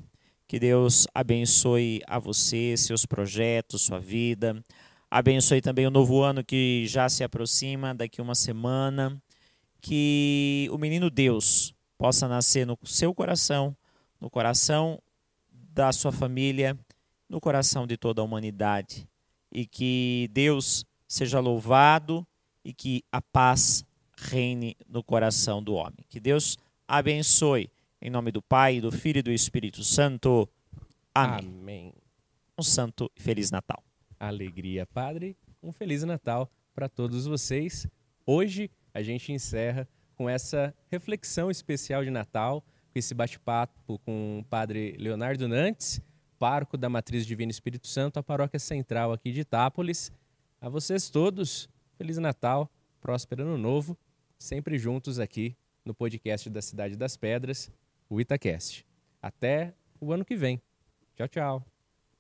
Que 0.47 0.59
Deus 0.59 1.07
abençoe 1.15 2.01
a 2.07 2.19
você, 2.19 2.75
seus 2.77 3.05
projetos, 3.05 3.83
sua 3.83 4.01
vida. 4.01 4.63
Abençoe 5.11 5.61
também 5.61 5.87
o 5.87 5.91
novo 5.91 6.23
ano 6.23 6.45
que 6.45 6.87
já 6.87 7.09
se 7.09 7.25
aproxima, 7.25 7.95
daqui 7.95 8.21
uma 8.21 8.35
semana 8.35 9.21
que 9.81 10.69
o 10.71 10.79
menino 10.79 11.09
Deus 11.09 11.75
possa 11.97 12.29
nascer 12.29 12.67
no 12.67 12.79
seu 12.85 13.15
coração, 13.15 13.77
no 14.21 14.29
coração 14.29 15.01
da 15.51 15.93
sua 15.93 16.13
família, 16.13 16.79
no 17.29 17.41
coração 17.41 17.87
de 17.87 17.97
toda 17.97 18.21
a 18.21 18.25
humanidade. 18.25 19.09
E 19.51 19.67
que 19.67 20.29
Deus 20.33 20.85
seja 21.07 21.41
louvado 21.41 22.27
e 22.63 22.75
que 22.75 23.03
a 23.11 23.23
paz 23.23 23.85
reine 24.17 24.77
no 24.87 25.03
coração 25.03 25.63
do 25.63 25.75
homem. 25.75 26.05
Que 26.09 26.21
Deus 26.21 26.59
abençoe. 26.87 27.71
Em 28.01 28.11
nome 28.11 28.31
do 28.31 28.43
Pai, 28.43 28.81
do 28.81 28.93
Filho 28.93 29.19
e 29.19 29.23
do 29.23 29.33
Espírito 29.33 29.83
Santo. 29.83 30.49
Amém. 31.15 31.39
Amém. 31.39 31.93
Um 32.59 32.63
santo 32.63 33.11
e 33.17 33.23
feliz 33.23 33.51
Natal. 33.51 33.88
Alegria, 34.19 34.87
Padre. 34.87 35.37
Um 35.63 35.73
feliz 35.73 36.03
Natal 36.03 36.51
para 36.75 36.89
todos 36.89 37.27
vocês. 37.27 37.87
Hoje 38.27 38.71
a 38.93 39.03
gente 39.03 39.33
encerra 39.33 39.89
com 40.17 40.29
essa 40.29 40.75
reflexão 40.91 41.51
especial 41.51 42.05
de 42.05 42.11
Natal, 42.11 42.61
com 42.93 42.99
esse 42.99 43.15
bate-papo 43.15 43.99
com 44.01 44.41
o 44.41 44.45
Padre 44.45 44.97
Leonardo 44.99 45.47
Nantes, 45.47 46.01
pároco 46.39 46.77
da 46.77 46.89
Matriz 46.89 47.25
Divino 47.25 47.51
Espírito 47.51 47.87
Santo, 47.87 48.19
a 48.19 48.23
paróquia 48.23 48.59
central 48.59 49.13
aqui 49.13 49.33
de 49.33 49.41
Itápolis. 49.41 50.11
A 50.61 50.69
vocês 50.69 51.09
todos, 51.09 51.69
Feliz 51.97 52.19
Natal, 52.19 52.71
próspero 53.01 53.43
Ano 53.43 53.57
Novo, 53.57 53.97
sempre 54.39 54.79
juntos 54.79 55.19
aqui 55.21 55.57
no 55.85 55.95
podcast 55.95 56.51
da 56.51 56.61
Cidade 56.61 56.97
das 56.97 57.17
Pedras, 57.17 57.71
o 58.11 58.21
Itacast. 58.21 58.85
Até 59.23 59.75
o 60.01 60.13
ano 60.13 60.25
que 60.25 60.37
vem. 60.37 60.61
Tchau, 61.15 61.29
tchau. 61.29 61.78